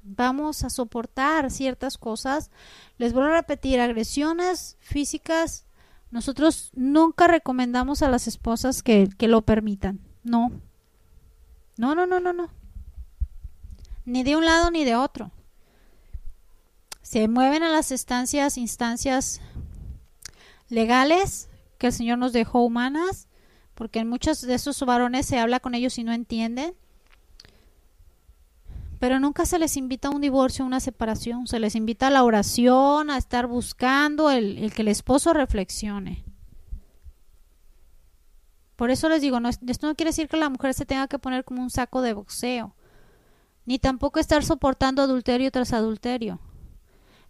vamos 0.02 0.64
a 0.64 0.70
soportar 0.70 1.52
ciertas 1.52 1.98
cosas. 1.98 2.50
Les 2.98 3.12
voy 3.12 3.26
a 3.26 3.36
repetir, 3.36 3.78
agresiones 3.78 4.76
físicas, 4.80 5.66
nosotros 6.10 6.72
nunca 6.74 7.28
recomendamos 7.28 8.02
a 8.02 8.10
las 8.10 8.26
esposas 8.26 8.82
que, 8.82 9.08
que 9.16 9.28
lo 9.28 9.42
permitan. 9.42 10.00
No, 10.24 10.50
no, 11.76 11.94
no, 11.94 12.08
no, 12.08 12.18
no, 12.18 12.32
no. 12.32 12.50
Ni 14.04 14.24
de 14.24 14.34
un 14.34 14.44
lado 14.44 14.72
ni 14.72 14.84
de 14.84 14.96
otro. 14.96 15.30
Se 17.02 17.28
mueven 17.28 17.62
a 17.62 17.70
las 17.70 17.92
estancias, 17.92 18.58
instancias 18.58 19.40
legales 20.68 21.48
que 21.78 21.88
el 21.88 21.92
Señor 21.92 22.18
nos 22.18 22.32
dejó 22.32 22.62
humanas, 22.62 23.28
porque 23.74 24.00
en 24.00 24.08
muchos 24.08 24.40
de 24.40 24.54
esos 24.54 24.80
varones 24.84 25.26
se 25.26 25.38
habla 25.38 25.60
con 25.60 25.74
ellos 25.74 25.98
y 25.98 26.04
no 26.04 26.12
entienden. 26.12 26.74
Pero 28.98 29.20
nunca 29.20 29.44
se 29.44 29.58
les 29.58 29.76
invita 29.76 30.08
a 30.08 30.10
un 30.10 30.22
divorcio, 30.22 30.64
a 30.64 30.68
una 30.68 30.80
separación. 30.80 31.46
Se 31.46 31.60
les 31.60 31.74
invita 31.74 32.06
a 32.06 32.10
la 32.10 32.24
oración, 32.24 33.10
a 33.10 33.18
estar 33.18 33.46
buscando 33.46 34.30
el, 34.30 34.56
el 34.56 34.72
que 34.72 34.82
el 34.82 34.88
esposo 34.88 35.34
reflexione. 35.34 36.24
Por 38.76 38.90
eso 38.90 39.08
les 39.08 39.22
digo, 39.22 39.38
esto 39.38 39.86
no 39.86 39.94
quiere 39.94 40.10
decir 40.10 40.28
que 40.28 40.36
la 40.36 40.50
mujer 40.50 40.74
se 40.74 40.84
tenga 40.84 41.08
que 41.08 41.18
poner 41.18 41.44
como 41.44 41.62
un 41.62 41.70
saco 41.70 42.02
de 42.02 42.12
boxeo, 42.12 42.74
ni 43.64 43.78
tampoco 43.78 44.20
estar 44.20 44.44
soportando 44.44 45.02
adulterio 45.02 45.50
tras 45.50 45.72
adulterio. 45.72 46.40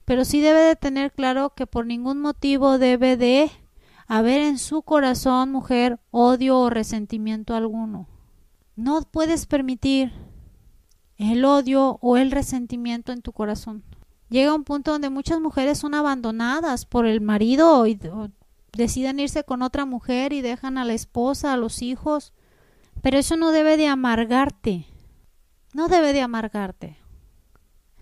Pero 0.06 0.24
sí 0.24 0.40
debe 0.40 0.60
de 0.60 0.76
tener 0.76 1.12
claro 1.12 1.52
que 1.54 1.66
por 1.66 1.84
ningún 1.84 2.20
motivo 2.20 2.78
debe 2.78 3.16
de 3.16 3.50
haber 4.06 4.40
en 4.40 4.58
su 4.58 4.82
corazón, 4.82 5.50
mujer, 5.50 5.98
odio 6.12 6.60
o 6.60 6.70
resentimiento 6.70 7.54
alguno. 7.54 8.08
No 8.76 9.02
puedes 9.02 9.46
permitir 9.46 10.12
el 11.16 11.44
odio 11.44 11.98
o 12.00 12.16
el 12.16 12.30
resentimiento 12.30 13.12
en 13.12 13.20
tu 13.20 13.32
corazón. 13.32 13.82
Llega 14.28 14.54
un 14.54 14.62
punto 14.62 14.92
donde 14.92 15.10
muchas 15.10 15.40
mujeres 15.40 15.78
son 15.78 15.94
abandonadas 15.94 16.86
por 16.86 17.06
el 17.06 17.20
marido 17.20 17.80
o 17.80 18.28
deciden 18.72 19.18
irse 19.18 19.42
con 19.42 19.62
otra 19.62 19.86
mujer 19.86 20.32
y 20.32 20.40
dejan 20.40 20.78
a 20.78 20.84
la 20.84 20.92
esposa, 20.92 21.52
a 21.52 21.56
los 21.56 21.82
hijos. 21.82 22.32
Pero 23.02 23.18
eso 23.18 23.36
no 23.36 23.50
debe 23.50 23.76
de 23.76 23.88
amargarte. 23.88 24.86
No 25.74 25.88
debe 25.88 26.12
de 26.12 26.22
amargarte. 26.22 26.96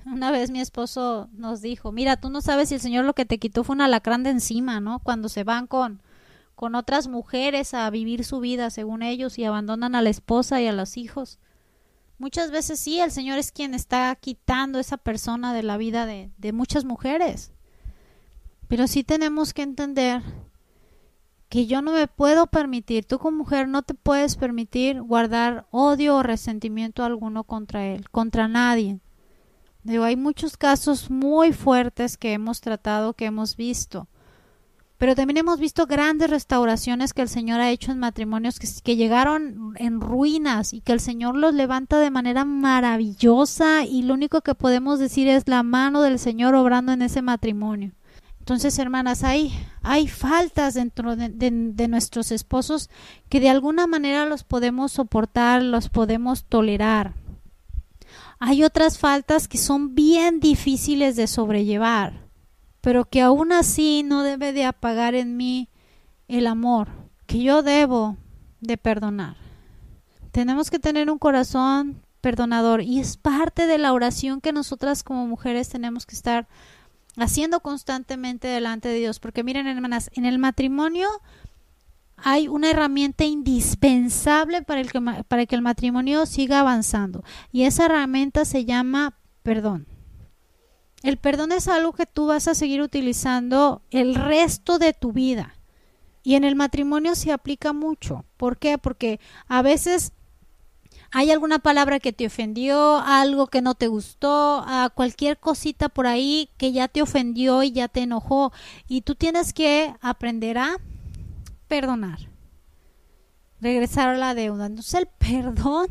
Una 0.13 0.31
vez 0.31 0.51
mi 0.51 0.61
esposo 0.61 1.29
nos 1.33 1.63
dijo, 1.63 1.93
mira, 1.93 2.17
tú 2.17 2.31
no 2.31 2.41
sabes 2.41 2.69
si 2.69 2.75
el 2.75 2.81
Señor 2.81 3.05
lo 3.05 3.15
que 3.15 3.25
te 3.25 3.39
quitó 3.39 3.65
fue 3.65 3.75
un 3.75 3.81
alacrán 3.81 4.23
de 4.23 4.31
encima, 4.31 4.81
¿no? 4.81 5.01
Cuando 5.01 5.29
se 5.29 5.45
van 5.45 5.67
con, 5.67 6.03
con 6.55 6.75
otras 6.75 7.09
mujeres 7.09 7.75
a 7.75 7.89
vivir 7.91 8.25
su 8.25 8.41
vida 8.41 8.71
según 8.71 9.03
ellos 9.03 9.39
y 9.39 9.45
abandonan 9.45 9.95
a 9.95 10.03
la 10.03 10.11
esposa 10.11 10.61
y 10.61 10.67
a 10.67 10.73
los 10.73 10.97
hijos. 10.97 11.39
Muchas 12.19 12.51
veces 12.51 12.79
sí, 12.79 13.01
el 13.01 13.11
Señor 13.11 13.39
es 13.39 13.51
quien 13.51 13.75
está 13.75 14.15
quitando 14.17 14.79
esa 14.79 14.97
persona 14.97 15.53
de 15.53 15.63
la 15.63 15.77
vida 15.77 16.07
de, 16.07 16.31
de 16.39 16.53
muchas 16.53 16.85
mujeres. 16.85 17.53
Pero 18.69 18.87
sí 18.87 19.05
tenemos 19.05 19.53
que 19.53 19.63
entender 19.63 20.23
que 21.49 21.67
yo 21.67 21.83
no 21.83 21.93
me 21.93 22.07
puedo 22.07 22.47
permitir, 22.47 23.05
tú 23.05 23.19
como 23.19 23.39
mujer 23.39 23.69
no 23.69 23.83
te 23.83 23.95
puedes 23.95 24.37
permitir 24.37 25.03
guardar 25.03 25.67
odio 25.71 26.17
o 26.17 26.23
resentimiento 26.23 27.05
alguno 27.05 27.45
contra 27.45 27.87
él, 27.87 28.09
contra 28.11 28.49
nadie. 28.49 29.01
Digo, 29.85 30.05
hay 30.05 30.17
muchos 30.17 30.57
casos 30.57 31.11
muy 31.11 31.53
fuertes 31.53 32.17
que 32.17 32.33
hemos 32.33 32.63
tratado, 32.63 33.13
que 33.13 33.27
hemos 33.27 33.57
visto. 33.57 34.09
Pero 34.97 35.15
también 35.15 35.37
hemos 35.37 35.61
visto 35.61 35.87
grandes 35.87 36.31
restauraciones 36.31 37.13
que 37.13 37.21
el 37.21 37.29
Señor 37.29 37.61
ha 37.61 37.71
hecho 37.71 37.93
en 37.93 37.99
matrimonios 37.99 38.59
que, 38.59 38.97
llegaron 38.97 39.75
en 39.77 40.01
ruinas 40.01 40.73
y 40.73 40.81
que 40.81 40.93
el 40.93 41.01
Señor 41.01 41.37
los 41.37 41.53
levanta 41.53 41.99
de 41.99 42.11
manera 42.11 42.47
maravillosa 42.47 43.85
y 43.85 44.03
lo 44.03 44.15
único 44.15 44.41
que 44.41 44.55
podemos 44.55 44.99
decir 44.99 45.29
es 45.29 45.47
la 45.49 45.63
mano 45.63 46.01
del 46.01 46.19
Señor 46.19 46.55
obrando 46.55 46.93
en 46.93 47.03
ese 47.03 47.21
matrimonio. 47.21 47.93
Entonces, 48.39 48.79
hermanas, 48.79 49.25
hay, 49.25 49.53
hay 49.83 50.09
faltas 50.09 50.75
dentro 50.75 51.17
de, 51.17 51.89
nuestros 51.89 52.31
esposos 52.31 52.89
que 53.29 53.41
de 53.41 53.51
alguna 53.51 53.87
manera 53.87 54.25
los 54.25 54.45
podemos 54.45 54.93
soportar, 54.93 55.63
los 55.63 55.91
podemos 55.91 56.45
tolerar. 56.45 57.24
Hay 58.39 58.65
otras 58.65 58.99
faltas 58.99 59.49
que 59.49 59.59
son 59.59 59.95
bien 59.95 60.41
difíciles 60.41 61.17
de 61.17 61.27
sobrellevar. 61.27 62.25
pero 62.81 63.07
que 63.07 63.23
aún 63.23 63.51
así 63.51 64.03
no 64.03 64.23
debe 64.23 64.53
de 64.53 64.67
apagar 64.67 65.15
en 65.15 65.39
mí 65.39 65.71
el 66.29 66.47
amor 66.47 66.89
que 67.27 67.43
yo 67.43 67.63
debo 67.63 68.19
de 68.61 68.77
perdonar. 68.77 69.37
Tenemos 70.33 70.71
que 70.71 70.79
tener 70.79 71.11
un 71.11 71.19
corazón 71.19 72.03
perdonador 72.21 72.83
y 72.83 73.01
es 73.01 73.17
parte 73.17 73.67
de 73.67 73.79
la 73.79 73.95
oración 73.95 74.43
que 74.43 74.53
nosotras 74.53 75.03
como 75.03 75.27
mujeres 75.27 75.71
tenemos 75.71 76.05
que 76.05 76.15
estar 76.15 76.47
haciendo 77.17 77.61
constantemente 77.61 78.49
delante 78.49 78.89
de 78.89 78.99
Dios, 78.99 79.19
porque 79.19 79.45
miren 79.45 79.67
hermanas, 79.67 80.11
en 80.13 80.27
el 80.27 80.39
matrimonio 80.39 81.09
hay 82.17 82.49
una 82.49 82.71
herramienta 82.71 83.25
indispensable 83.25 84.63
para, 84.63 84.81
el 84.81 84.91
que, 84.91 85.01
para 85.29 85.47
que 85.47 85.55
el 85.55 85.63
matrimonio 85.63 86.27
siga 86.27 86.61
avanzando 86.61 87.23
y 87.53 87.65
esa 87.65 87.87
herramienta 87.87 88.45
se 88.45 88.65
llama 88.65 89.19
perdón. 89.43 89.87
El 91.03 91.19
perdón 91.19 91.53
es 91.53 91.69
algo 91.69 91.93
que 91.93 92.07
tú 92.07 92.27
vas 92.27 92.49
a 92.49 92.55
seguir 92.55 92.81
utilizando 92.81 93.83
el 93.91 94.15
resto 94.15 94.79
de 94.79 94.95
tu 94.95 95.13
vida. 95.13 95.55
Y 96.23 96.35
en 96.37 96.45
el 96.45 96.57
matrimonio 96.57 97.15
se 97.15 97.31
aplica 97.31 97.75
mucho. 97.75 98.25
¿Por 98.39 98.57
qué? 98.57 98.79
Porque 98.79 99.21
a 99.47 99.61
veces 99.61 100.13
hay 101.13 101.31
alguna 101.31 101.59
palabra 101.59 102.01
que 102.01 102.15
te 102.15 102.27
ofendió, 102.27 102.97
algo 102.97 103.49
que 103.49 103.61
no 103.61 103.75
te 103.75 103.89
gustó, 103.89 104.65
a 104.67 104.91
cualquier 104.95 105.39
cosita 105.39 105.91
por 105.91 106.07
ahí 106.07 106.49
que 106.57 106.73
ya 106.73 106.89
te 106.89 107.03
ofendió 107.03 107.63
y 107.63 107.73
ya 107.73 107.89
te 107.89 108.01
enojó. 108.01 108.53
Y 108.89 109.03
tú 109.03 109.15
tienes 109.15 109.53
que 109.53 109.95
aprender 110.01 110.57
a 110.57 110.79
perdonar. 111.65 112.31
Regresar 113.61 114.09
a 114.09 114.17
la 114.17 114.35
deuda. 114.35 114.67
Entonces 114.67 114.95
el 114.95 115.07
perdón 115.07 115.89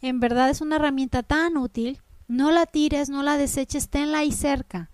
en 0.00 0.20
verdad 0.20 0.50
es 0.50 0.60
una 0.60 0.76
herramienta 0.76 1.22
tan 1.22 1.56
útil. 1.56 2.00
No 2.28 2.50
la 2.50 2.66
tires, 2.66 3.08
no 3.08 3.22
la 3.22 3.36
deseches, 3.36 3.88
tenla 3.88 4.18
ahí 4.18 4.32
cerca. 4.32 4.90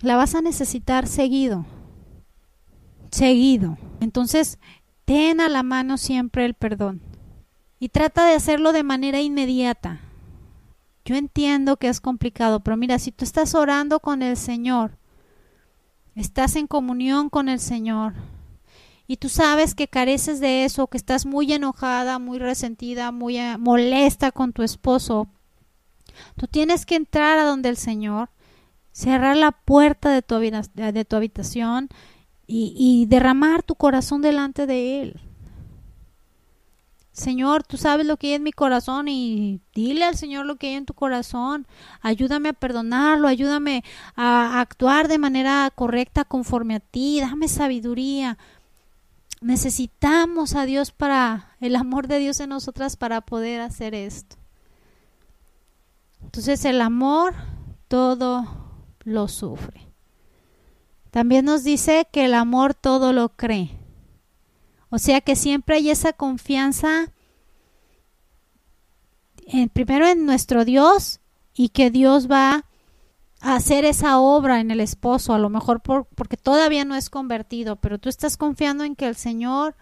La 0.00 0.16
vas 0.16 0.34
a 0.34 0.42
necesitar 0.42 1.06
seguido. 1.06 1.66
Seguido. 3.10 3.78
Entonces, 4.00 4.58
ten 5.04 5.40
a 5.40 5.48
la 5.48 5.62
mano 5.62 5.98
siempre 5.98 6.44
el 6.44 6.54
perdón 6.54 7.02
y 7.80 7.88
trata 7.88 8.26
de 8.26 8.34
hacerlo 8.34 8.72
de 8.72 8.82
manera 8.82 9.20
inmediata. 9.20 10.00
Yo 11.04 11.16
entiendo 11.16 11.78
que 11.78 11.88
es 11.88 12.00
complicado, 12.00 12.60
pero 12.60 12.76
mira, 12.76 12.98
si 12.98 13.12
tú 13.12 13.24
estás 13.24 13.54
orando 13.54 14.00
con 14.00 14.22
el 14.22 14.36
Señor, 14.36 14.98
estás 16.20 16.56
en 16.56 16.66
comunión 16.66 17.30
con 17.30 17.48
el 17.48 17.60
Señor, 17.60 18.14
y 19.06 19.16
tú 19.16 19.30
sabes 19.30 19.74
que 19.74 19.88
careces 19.88 20.38
de 20.38 20.66
eso, 20.66 20.86
que 20.88 20.98
estás 20.98 21.24
muy 21.24 21.50
enojada, 21.52 22.18
muy 22.18 22.38
resentida, 22.38 23.10
muy 23.10 23.38
eh, 23.38 23.56
molesta 23.56 24.32
con 24.32 24.52
tu 24.52 24.62
esposo, 24.62 25.28
tú 26.36 26.46
tienes 26.46 26.84
que 26.84 26.96
entrar 26.96 27.38
a 27.38 27.44
donde 27.44 27.70
el 27.70 27.78
Señor, 27.78 28.28
cerrar 28.92 29.36
la 29.36 29.52
puerta 29.52 30.10
de 30.10 30.20
tu, 30.20 30.38
de 30.38 31.04
tu 31.06 31.16
habitación 31.16 31.88
y, 32.46 32.74
y 32.76 33.06
derramar 33.06 33.62
tu 33.62 33.76
corazón 33.76 34.20
delante 34.20 34.66
de 34.66 35.00
Él. 35.00 35.20
Señor, 37.18 37.64
tú 37.64 37.76
sabes 37.76 38.06
lo 38.06 38.16
que 38.16 38.28
hay 38.28 38.32
en 38.34 38.44
mi 38.44 38.52
corazón 38.52 39.08
y 39.08 39.60
dile 39.74 40.04
al 40.04 40.16
Señor 40.16 40.46
lo 40.46 40.56
que 40.56 40.68
hay 40.68 40.74
en 40.74 40.86
tu 40.86 40.94
corazón. 40.94 41.66
Ayúdame 42.00 42.50
a 42.50 42.52
perdonarlo, 42.52 43.26
ayúdame 43.26 43.82
a 44.14 44.60
actuar 44.60 45.08
de 45.08 45.18
manera 45.18 45.70
correcta 45.74 46.24
conforme 46.24 46.76
a 46.76 46.80
ti, 46.80 47.20
dame 47.20 47.48
sabiduría. 47.48 48.38
Necesitamos 49.40 50.54
a 50.54 50.64
Dios 50.64 50.92
para 50.92 51.56
el 51.60 51.74
amor 51.74 52.06
de 52.06 52.20
Dios 52.20 52.38
en 52.38 52.50
nosotras 52.50 52.96
para 52.96 53.20
poder 53.20 53.60
hacer 53.60 53.94
esto. 53.94 54.36
Entonces 56.22 56.64
el 56.64 56.80
amor 56.80 57.34
todo 57.88 58.46
lo 59.00 59.26
sufre. 59.26 59.88
También 61.10 61.44
nos 61.46 61.64
dice 61.64 62.06
que 62.12 62.26
el 62.26 62.34
amor 62.34 62.74
todo 62.74 63.12
lo 63.12 63.30
cree. 63.30 63.76
O 64.90 64.98
sea 64.98 65.20
que 65.20 65.36
siempre 65.36 65.76
hay 65.76 65.90
esa 65.90 66.12
confianza 66.12 67.12
primero 69.72 70.06
en 70.06 70.26
nuestro 70.26 70.64
Dios 70.64 71.20
y 71.54 71.70
que 71.70 71.90
Dios 71.90 72.30
va 72.30 72.64
a 73.40 73.54
hacer 73.54 73.84
esa 73.84 74.18
obra 74.18 74.60
en 74.60 74.70
el 74.70 74.80
esposo, 74.80 75.32
a 75.32 75.38
lo 75.38 75.48
mejor 75.48 75.80
por, 75.80 76.06
porque 76.06 76.36
todavía 76.36 76.84
no 76.84 76.94
es 76.94 77.08
convertido, 77.08 77.76
pero 77.76 77.98
tú 77.98 78.08
estás 78.08 78.36
confiando 78.36 78.84
en 78.84 78.96
que 78.96 79.06
el 79.06 79.16
Señor 79.16 79.76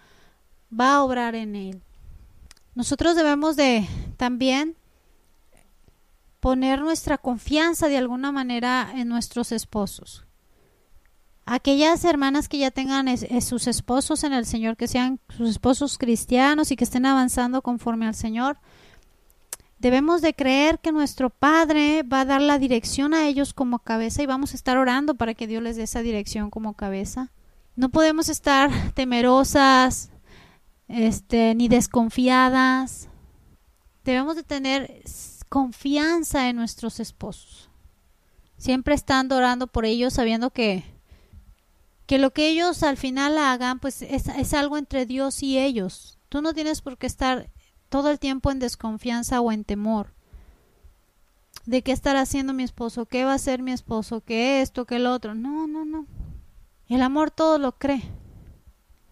va 0.71 0.95
a 0.95 1.03
obrar 1.03 1.35
en 1.35 1.55
él. 1.55 1.81
Nosotros 2.75 3.15
debemos 3.15 3.55
de 3.55 3.87
también 4.17 4.77
poner 6.39 6.81
nuestra 6.81 7.17
confianza 7.17 7.87
de 7.87 7.97
alguna 7.97 8.31
manera 8.31 8.91
en 8.95 9.07
nuestros 9.07 9.51
esposos 9.51 10.26
aquellas 11.47 12.03
hermanas 12.03 12.49
que 12.49 12.57
ya 12.57 12.71
tengan 12.71 13.07
sus 13.41 13.67
esposos 13.67 14.25
en 14.25 14.33
el 14.33 14.45
Señor, 14.45 14.75
que 14.75 14.87
sean 14.87 15.19
sus 15.29 15.49
esposos 15.49 15.97
cristianos 15.97 16.71
y 16.71 16.75
que 16.75 16.83
estén 16.83 17.05
avanzando 17.05 17.61
conforme 17.61 18.05
al 18.05 18.15
Señor, 18.15 18.59
debemos 19.79 20.21
de 20.21 20.33
creer 20.33 20.79
que 20.79 20.91
nuestro 20.91 21.29
Padre 21.29 22.03
va 22.03 22.21
a 22.21 22.25
dar 22.25 22.41
la 22.41 22.59
dirección 22.59 23.13
a 23.13 23.27
ellos 23.27 23.53
como 23.53 23.79
cabeza 23.79 24.21
y 24.21 24.25
vamos 24.25 24.51
a 24.51 24.57
estar 24.57 24.77
orando 24.77 25.15
para 25.15 25.33
que 25.33 25.47
Dios 25.47 25.63
les 25.63 25.77
dé 25.77 25.83
esa 25.83 26.01
dirección 26.01 26.49
como 26.49 26.73
cabeza. 26.73 27.31
No 27.77 27.89
podemos 27.89 28.27
estar 28.27 28.69
temerosas, 28.93 30.11
este, 30.89 31.55
ni 31.55 31.69
desconfiadas. 31.69 33.07
Debemos 34.03 34.35
de 34.35 34.43
tener 34.43 35.01
confianza 35.47 36.49
en 36.49 36.57
nuestros 36.57 36.99
esposos. 36.99 37.69
Siempre 38.57 38.95
estando 38.95 39.37
orando 39.37 39.67
por 39.67 39.85
ellos, 39.85 40.13
sabiendo 40.13 40.49
que 40.49 40.96
que 42.07 42.17
lo 42.17 42.31
que 42.31 42.47
ellos 42.47 42.81
al 42.83 42.97
final 42.97 43.37
hagan, 43.37 43.79
pues 43.79 44.01
es, 44.01 44.29
es 44.29 44.53
algo 44.53 44.77
entre 44.77 45.05
Dios 45.05 45.43
y 45.43 45.59
ellos. 45.59 46.17
Tú 46.29 46.41
no 46.41 46.53
tienes 46.53 46.81
por 46.81 46.97
qué 46.97 47.05
estar 47.05 47.49
todo 47.89 48.09
el 48.09 48.17
tiempo 48.17 48.49
en 48.49 48.59
desconfianza 48.59 49.39
o 49.41 49.51
en 49.51 49.63
temor 49.63 50.13
de 51.67 51.81
qué 51.81 51.91
estará 51.91 52.21
haciendo 52.21 52.53
mi 52.53 52.63
esposo, 52.63 53.05
qué 53.05 53.25
va 53.25 53.33
a 53.33 53.35
hacer 53.35 53.61
mi 53.61 53.73
esposo, 53.73 54.21
qué 54.21 54.61
esto, 54.61 54.85
qué 54.85 54.95
el 54.95 55.05
otro. 55.05 55.35
No, 55.35 55.67
no, 55.67 55.83
no. 55.83 56.07
El 56.87 57.01
amor 57.01 57.29
todo 57.29 57.59
lo 57.59 57.73
cree. 57.73 58.03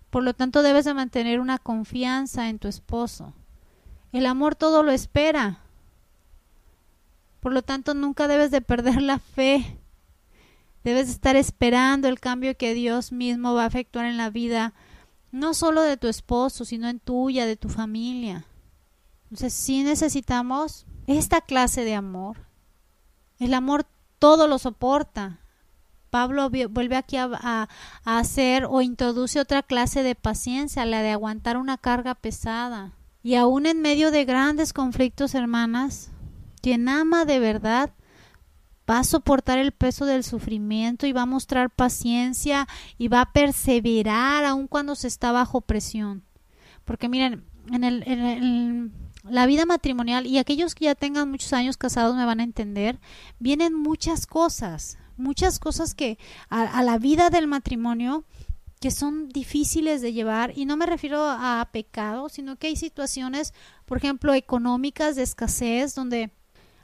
Por 0.09 0.23
lo 0.23 0.33
tanto, 0.33 0.63
debes 0.63 0.85
de 0.85 0.93
mantener 0.93 1.41
una 1.41 1.57
confianza 1.57 2.47
en 2.47 2.57
tu 2.57 2.69
esposo. 2.69 3.33
El 4.13 4.25
amor 4.25 4.55
todo 4.55 4.83
lo 4.83 4.93
espera. 4.93 5.59
Por 7.41 7.51
lo 7.51 7.61
tanto, 7.61 7.93
nunca 7.93 8.29
debes 8.29 8.51
de 8.51 8.61
perder 8.61 9.01
la 9.01 9.19
fe 9.19 9.77
Debes 10.85 11.09
estar 11.09 11.35
esperando 11.35 12.07
el 12.07 12.19
cambio 12.19 12.55
que 12.55 12.75
Dios 12.75 13.11
mismo 13.11 13.55
va 13.55 13.63
a 13.63 13.67
efectuar 13.67 14.05
en 14.05 14.17
la 14.17 14.29
vida, 14.29 14.75
no 15.31 15.55
solo 15.55 15.81
de 15.81 15.97
tu 15.97 16.07
esposo, 16.07 16.63
sino 16.63 16.87
en 16.87 16.99
tuya, 16.99 17.47
de 17.47 17.55
tu 17.55 17.69
familia. 17.69 18.45
Entonces 19.23 19.51
sí 19.51 19.81
necesitamos 19.81 20.85
esta 21.07 21.41
clase 21.41 21.83
de 21.85 21.95
amor. 21.95 22.37
El 23.39 23.55
amor 23.55 23.87
todo 24.19 24.47
lo 24.47 24.59
soporta. 24.59 25.39
Pablo 26.11 26.51
vuelve 26.51 26.97
aquí 26.97 27.17
a, 27.17 27.67
hacer 28.03 28.67
o 28.69 28.83
introduce 28.83 29.39
otra 29.39 29.63
clase 29.63 30.03
de 30.03 30.13
paciencia, 30.13 30.85
la 30.85 31.01
de 31.01 31.09
aguantar 31.09 31.57
una 31.57 31.79
carga 31.79 32.13
pesada. 32.13 32.91
Y 33.23 33.33
aún 33.33 33.65
en 33.65 33.81
medio 33.81 34.11
de 34.11 34.23
grandes 34.23 34.71
conflictos, 34.71 35.33
hermanas, 35.33 36.11
quien 36.61 36.87
ama 36.89 37.25
de 37.25 37.39
verdad 37.39 37.89
va 38.89 38.99
a 38.99 39.03
soportar 39.03 39.57
el 39.57 39.71
peso 39.71 40.05
del 40.05 40.23
sufrimiento 40.23 41.07
y 41.07 41.13
va 41.13 41.23
a 41.23 41.27
mostrar 41.27 41.69
paciencia 41.69 42.67
y 42.97 43.07
va 43.07 43.21
a 43.21 43.31
perseverar 43.31 44.45
aun 44.45 44.67
cuando 44.67 44.95
se 44.95 45.07
está 45.07 45.31
bajo 45.31 45.61
presión. 45.61 46.23
Porque 46.83 47.09
miren, 47.09 47.43
en, 47.71 47.83
el, 47.83 48.03
en 48.07 48.93
la 49.23 49.45
vida 49.45 49.65
matrimonial 49.65 50.27
y 50.27 50.37
aquellos 50.37 50.75
que 50.75 50.85
ya 50.85 50.95
tengan 50.95 51.31
muchos 51.31 51.53
años 51.53 51.77
casados 51.77 52.15
me 52.15 52.25
van 52.25 52.39
a 52.39 52.43
entender, 52.43 52.99
vienen 53.39 53.73
muchas 53.73 54.27
cosas, 54.27 54.97
muchas 55.17 55.59
cosas 55.59 55.95
que 55.95 56.19
a, 56.49 56.61
a 56.61 56.83
la 56.83 56.97
vida 56.97 57.29
del 57.29 57.47
matrimonio 57.47 58.23
que 58.79 58.91
son 58.91 59.29
difíciles 59.29 60.01
de 60.01 60.13
llevar 60.13 60.53
y 60.55 60.65
no 60.65 60.77
me 60.77 60.85
refiero 60.85 61.25
a 61.27 61.67
pecado, 61.71 62.29
sino 62.29 62.57
que 62.57 62.67
hay 62.67 62.75
situaciones, 62.75 63.53
por 63.85 63.97
ejemplo, 63.97 64.33
económicas 64.35 65.15
de 65.15 65.23
escasez 65.23 65.95
donde 65.95 66.31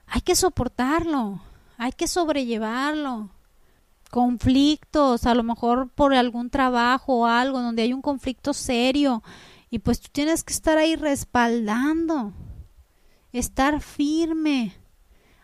hay 0.08 0.22
que 0.22 0.36
soportarlo, 0.36 1.42
hay 1.82 1.94
que 1.94 2.08
sobrellevarlo. 2.08 3.32
Conflictos, 4.12 5.26
a 5.26 5.34
lo 5.34 5.42
mejor 5.42 5.90
por 5.90 6.14
algún 6.14 6.52
trabajo 6.52 7.22
o 7.22 7.26
algo, 7.26 7.60
donde 7.60 7.82
hay 7.82 7.92
un 7.92 8.04
conflicto 8.04 8.54
serio. 8.54 9.24
Y 9.72 9.80
pues 9.80 10.00
tú 10.00 10.10
tienes 10.12 10.44
que 10.44 10.54
estar 10.54 10.78
ahí 10.78 10.96
respaldando, 10.96 12.34
estar 13.34 13.82
firme, 13.82 14.76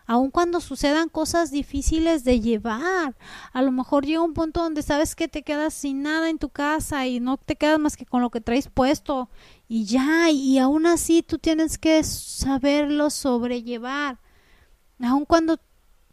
aun 0.06 0.30
cuando 0.30 0.60
sucedan 0.60 1.08
cosas 1.08 1.50
difíciles 1.50 2.22
de 2.22 2.38
llevar. 2.38 3.16
A 3.52 3.60
lo 3.60 3.72
mejor 3.72 4.06
llega 4.06 4.22
un 4.22 4.32
punto 4.32 4.62
donde 4.62 4.82
sabes 4.82 5.16
que 5.16 5.26
te 5.26 5.42
quedas 5.42 5.74
sin 5.74 6.02
nada 6.02 6.30
en 6.30 6.38
tu 6.38 6.50
casa 6.50 7.04
y 7.08 7.18
no 7.18 7.36
te 7.36 7.56
quedas 7.56 7.80
más 7.80 7.96
que 7.96 8.06
con 8.06 8.22
lo 8.22 8.30
que 8.30 8.40
traes 8.40 8.68
puesto 8.68 9.28
y 9.66 9.86
ya, 9.86 10.30
y 10.30 10.58
aún 10.58 10.86
así 10.86 11.24
tú 11.24 11.38
tienes 11.38 11.78
que 11.78 12.04
saberlo 12.04 13.10
sobrellevar. 13.10 14.20
Aun 15.00 15.24
cuando 15.24 15.58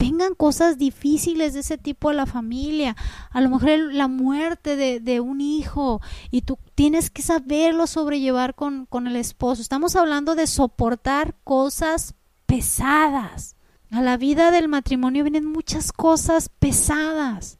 vengan 0.05 0.35
cosas 0.35 0.77
difíciles 0.77 1.53
de 1.53 1.61
ese 1.61 1.79
tipo 1.79 2.09
a 2.09 2.13
la 2.13 2.27
familia, 2.27 2.95
a 3.31 3.41
lo 3.41 3.49
mejor 3.49 3.69
la 3.91 4.07
muerte 4.07 4.75
de, 4.75 4.99
de 4.99 5.19
un 5.19 5.41
hijo 5.41 5.99
y 6.29 6.41
tú 6.41 6.59
tienes 6.75 7.09
que 7.09 7.23
saberlo 7.23 7.87
sobrellevar 7.87 8.53
con, 8.53 8.85
con 8.85 9.07
el 9.07 9.15
esposo. 9.15 9.63
Estamos 9.63 9.95
hablando 9.95 10.35
de 10.35 10.45
soportar 10.45 11.35
cosas 11.43 12.13
pesadas. 12.45 13.55
A 13.89 14.03
la 14.03 14.17
vida 14.17 14.51
del 14.51 14.67
matrimonio 14.67 15.23
vienen 15.23 15.45
muchas 15.45 15.91
cosas 15.91 16.49
pesadas. 16.49 17.57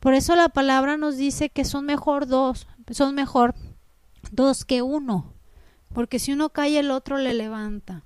Por 0.00 0.14
eso 0.14 0.34
la 0.34 0.48
palabra 0.48 0.96
nos 0.96 1.16
dice 1.16 1.50
que 1.50 1.64
son 1.64 1.86
mejor 1.86 2.26
dos, 2.26 2.66
son 2.90 3.14
mejor 3.14 3.54
dos 4.32 4.64
que 4.64 4.82
uno, 4.82 5.32
porque 5.92 6.18
si 6.18 6.32
uno 6.32 6.50
cae 6.50 6.80
el 6.80 6.90
otro 6.90 7.18
le 7.18 7.32
levanta. 7.32 8.02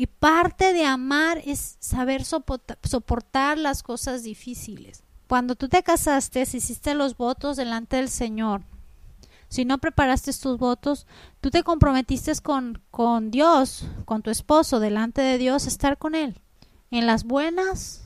Y 0.00 0.06
parte 0.06 0.72
de 0.74 0.84
amar 0.84 1.42
es 1.44 1.76
saber 1.80 2.24
soportar, 2.24 3.58
las 3.58 3.82
cosas 3.82 4.22
difíciles. 4.22 5.02
Cuando 5.26 5.56
tú 5.56 5.68
te 5.68 5.82
casaste, 5.82 6.42
hiciste 6.42 6.94
los 6.94 7.16
votos 7.16 7.56
delante 7.56 7.96
del 7.96 8.08
Señor. 8.08 8.62
Si 9.48 9.64
no 9.64 9.78
preparaste 9.78 10.32
tus 10.32 10.56
votos, 10.56 11.08
tú 11.40 11.50
te 11.50 11.64
comprometiste 11.64 12.32
con, 12.40 12.80
con 12.92 13.32
Dios, 13.32 13.86
con 14.04 14.22
tu 14.22 14.30
esposo, 14.30 14.78
delante 14.78 15.20
de 15.20 15.36
Dios, 15.36 15.64
a 15.64 15.68
estar 15.68 15.98
con 15.98 16.14
Él. 16.14 16.40
En 16.92 17.04
las 17.04 17.24
buenas 17.24 18.04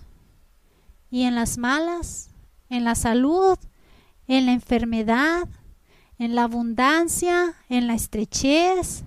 y 1.11 1.25
en 1.25 1.35
las 1.35 1.59
malas, 1.59 2.31
en 2.71 2.85
la 2.85 2.95
salud, 2.95 3.59
en 4.29 4.47
la 4.47 4.53
enfermedad, 4.53 5.47
en 6.19 6.35
la 6.37 6.45
abundancia, 6.45 7.55
en 7.69 7.87
la 7.87 7.93
estrechez. 7.93 9.05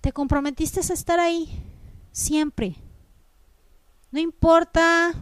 Te 0.00 0.12
comprometiste 0.12 0.80
a 0.80 0.94
estar 0.94 1.20
ahí 1.20 1.68
siempre. 2.12 2.76
No 4.10 4.20
importa 4.20 5.12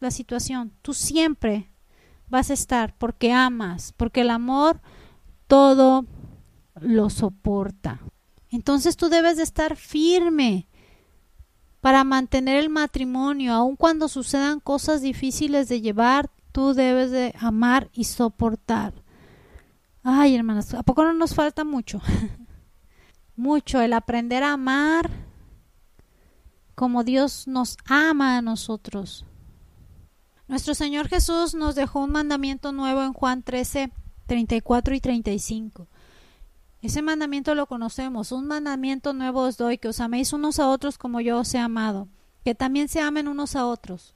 la 0.00 0.10
situación, 0.10 0.72
tú 0.82 0.94
siempre 0.94 1.72
vas 2.28 2.50
a 2.50 2.54
estar 2.54 2.94
porque 2.96 3.32
amas, 3.32 3.92
porque 3.96 4.20
el 4.20 4.30
amor 4.30 4.80
todo 5.46 6.04
lo 6.80 7.10
soporta. 7.10 8.00
Entonces 8.50 8.96
tú 8.96 9.08
debes 9.08 9.38
de 9.38 9.42
estar 9.42 9.76
firme 9.76 10.68
para 11.80 12.04
mantener 12.04 12.56
el 12.56 12.70
matrimonio, 12.70 13.54
aun 13.54 13.76
cuando 13.76 14.08
sucedan 14.08 14.60
cosas 14.60 15.00
difíciles 15.00 15.68
de 15.68 15.80
llevar, 15.80 16.30
tú 16.52 16.74
debes 16.74 17.10
de 17.10 17.34
amar 17.40 17.88
y 17.92 18.04
soportar. 18.04 18.94
Ay, 20.02 20.34
hermanas, 20.34 20.74
¿a 20.74 20.82
poco 20.82 21.04
no 21.04 21.12
nos 21.12 21.34
falta 21.34 21.64
mucho? 21.64 22.00
mucho 23.36 23.80
el 23.80 23.92
aprender 23.92 24.42
a 24.42 24.52
amar 24.52 25.27
como 26.78 27.02
Dios 27.02 27.48
nos 27.48 27.76
ama 27.86 28.38
a 28.38 28.40
nosotros. 28.40 29.24
Nuestro 30.46 30.76
Señor 30.76 31.08
Jesús 31.08 31.56
nos 31.56 31.74
dejó 31.74 31.98
un 32.04 32.12
mandamiento 32.12 32.70
nuevo 32.70 33.02
en 33.02 33.12
Juan 33.14 33.42
13, 33.42 33.90
34 34.26 34.94
y 34.94 35.00
35. 35.00 35.88
Ese 36.80 37.02
mandamiento 37.02 37.56
lo 37.56 37.66
conocemos. 37.66 38.30
Un 38.30 38.46
mandamiento 38.46 39.12
nuevo 39.12 39.40
os 39.40 39.56
doy, 39.56 39.78
que 39.78 39.88
os 39.88 39.98
améis 39.98 40.32
unos 40.32 40.60
a 40.60 40.68
otros 40.68 40.98
como 40.98 41.20
yo 41.20 41.40
os 41.40 41.52
he 41.52 41.58
amado, 41.58 42.06
que 42.44 42.54
también 42.54 42.88
se 42.88 43.00
amen 43.00 43.26
unos 43.26 43.56
a 43.56 43.66
otros. 43.66 44.14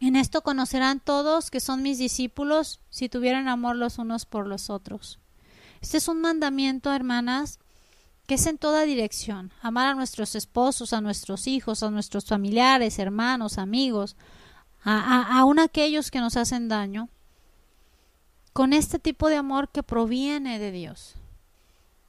En 0.00 0.16
esto 0.16 0.42
conocerán 0.42 0.98
todos 0.98 1.52
que 1.52 1.60
son 1.60 1.80
mis 1.80 1.98
discípulos 1.98 2.80
si 2.90 3.08
tuvieran 3.08 3.46
amor 3.46 3.76
los 3.76 3.98
unos 3.98 4.26
por 4.26 4.48
los 4.48 4.68
otros. 4.68 5.20
Este 5.80 5.98
es 5.98 6.08
un 6.08 6.20
mandamiento, 6.20 6.92
hermanas, 6.92 7.60
que 8.26 8.34
es 8.36 8.46
en 8.46 8.58
toda 8.58 8.82
dirección, 8.82 9.52
amar 9.60 9.88
a 9.88 9.94
nuestros 9.94 10.34
esposos, 10.34 10.92
a 10.92 11.00
nuestros 11.00 11.46
hijos, 11.46 11.82
a 11.82 11.90
nuestros 11.90 12.24
familiares, 12.24 12.98
hermanos, 12.98 13.58
amigos, 13.58 14.16
a, 14.82 15.38
aún 15.38 15.58
aquellos 15.58 16.10
que 16.10 16.20
nos 16.20 16.36
hacen 16.36 16.68
daño, 16.68 17.08
con 18.52 18.72
este 18.72 18.98
tipo 18.98 19.28
de 19.28 19.36
amor 19.36 19.68
que 19.68 19.82
proviene 19.82 20.58
de 20.58 20.70
Dios. 20.70 21.16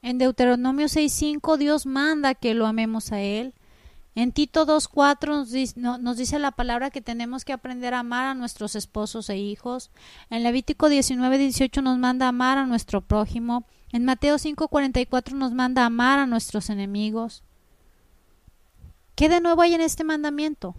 En 0.01 0.17
Deuteronomio 0.17 0.85
6.5 0.85 1.57
Dios 1.57 1.85
manda 1.85 2.35
que 2.35 2.53
lo 2.53 2.67
amemos 2.67 3.11
a 3.11 3.21
Él. 3.21 3.53
En 4.13 4.31
Tito 4.31 4.65
2.4 4.65 5.75
nos, 5.75 5.99
nos 5.99 6.17
dice 6.17 6.39
la 6.39 6.51
palabra 6.51 6.91
que 6.91 7.01
tenemos 7.01 7.43
que 7.43 7.51
aprender 7.51 7.93
a 7.93 7.99
amar 7.99 8.27
a 8.27 8.35
nuestros 8.35 8.75
esposos 8.75 9.29
e 9.29 9.37
hijos. 9.37 9.89
En 10.29 10.43
Levítico 10.43 10.87
19.18 10.87 11.81
nos 11.81 11.97
manda 11.97 12.27
amar 12.27 12.57
a 12.57 12.65
nuestro 12.65 13.01
prójimo. 13.01 13.65
En 13.91 14.05
Mateo 14.05 14.37
5:44 14.37 15.35
nos 15.35 15.53
manda 15.53 15.85
amar 15.85 16.19
a 16.19 16.25
nuestros 16.25 16.69
enemigos. 16.69 17.43
¿Qué 19.15 19.29
de 19.29 19.39
nuevo 19.39 19.61
hay 19.61 19.73
en 19.73 19.81
este 19.81 20.03
mandamiento? 20.03 20.75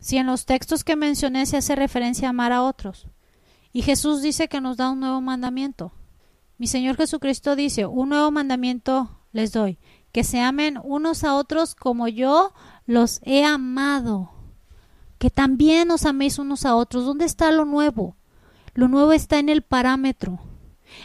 Si 0.00 0.16
en 0.16 0.26
los 0.26 0.44
textos 0.44 0.84
que 0.84 0.96
mencioné 0.96 1.46
se 1.46 1.56
hace 1.56 1.76
referencia 1.76 2.28
a 2.28 2.30
amar 2.30 2.52
a 2.52 2.62
otros, 2.62 3.06
y 3.72 3.82
Jesús 3.82 4.22
dice 4.22 4.48
que 4.48 4.60
nos 4.60 4.76
da 4.76 4.90
un 4.90 5.00
nuevo 5.00 5.20
mandamiento. 5.20 5.92
Mi 6.58 6.66
Señor 6.66 6.96
Jesucristo 6.96 7.56
dice, 7.56 7.86
un 7.86 8.10
nuevo 8.10 8.30
mandamiento 8.30 9.18
les 9.32 9.52
doy, 9.52 9.78
que 10.12 10.22
se 10.22 10.40
amen 10.40 10.78
unos 10.84 11.24
a 11.24 11.34
otros 11.34 11.74
como 11.74 12.06
yo 12.06 12.52
los 12.86 13.20
he 13.24 13.44
amado. 13.44 14.30
Que 15.18 15.30
también 15.30 15.90
os 15.90 16.04
améis 16.06 16.38
unos 16.38 16.64
a 16.64 16.76
otros. 16.76 17.04
¿Dónde 17.04 17.24
está 17.24 17.50
lo 17.50 17.64
nuevo? 17.64 18.14
Lo 18.74 18.88
nuevo 18.88 19.12
está 19.12 19.38
en 19.38 19.48
el 19.48 19.62
parámetro. 19.62 20.38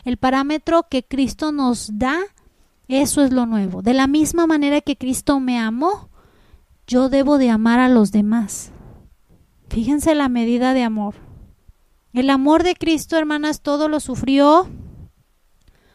El 0.03 0.17
parámetro 0.17 0.87
que 0.89 1.03
Cristo 1.03 1.51
nos 1.51 1.97
da, 1.97 2.17
eso 2.87 3.23
es 3.23 3.31
lo 3.31 3.45
nuevo. 3.45 3.81
De 3.81 3.93
la 3.93 4.07
misma 4.07 4.47
manera 4.47 4.81
que 4.81 4.97
Cristo 4.97 5.39
me 5.39 5.59
amó, 5.59 6.09
yo 6.87 7.09
debo 7.09 7.37
de 7.37 7.49
amar 7.49 7.79
a 7.79 7.89
los 7.89 8.11
demás. 8.11 8.71
Fíjense 9.69 10.15
la 10.15 10.29
medida 10.29 10.73
de 10.73 10.83
amor. 10.83 11.15
El 12.13 12.31
amor 12.31 12.63
de 12.63 12.73
Cristo, 12.73 13.17
hermanas, 13.17 13.61
todo 13.61 13.87
lo 13.87 13.99
sufrió. 13.99 14.67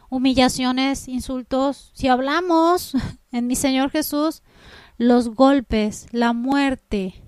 Humillaciones, 0.09 1.09
insultos. 1.09 1.91
Si 1.93 2.07
hablamos 2.07 2.93
en 3.31 3.47
mi 3.47 3.55
Señor 3.55 3.91
Jesús, 3.91 4.41
los 4.97 5.29
golpes, 5.29 6.07
la 6.11 6.31
muerte. 6.31 7.21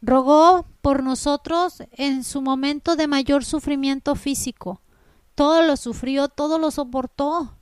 Rogó 0.00 0.64
por 0.80 1.02
nosotros 1.02 1.82
en 1.90 2.22
su 2.22 2.40
momento 2.40 2.94
de 2.94 3.08
mayor 3.08 3.44
sufrimiento 3.44 4.14
físico 4.14 4.80
todo 5.38 5.62
lo 5.62 5.76
sufrió, 5.76 6.26
todo 6.26 6.58
lo 6.58 6.72
soportó. 6.72 7.54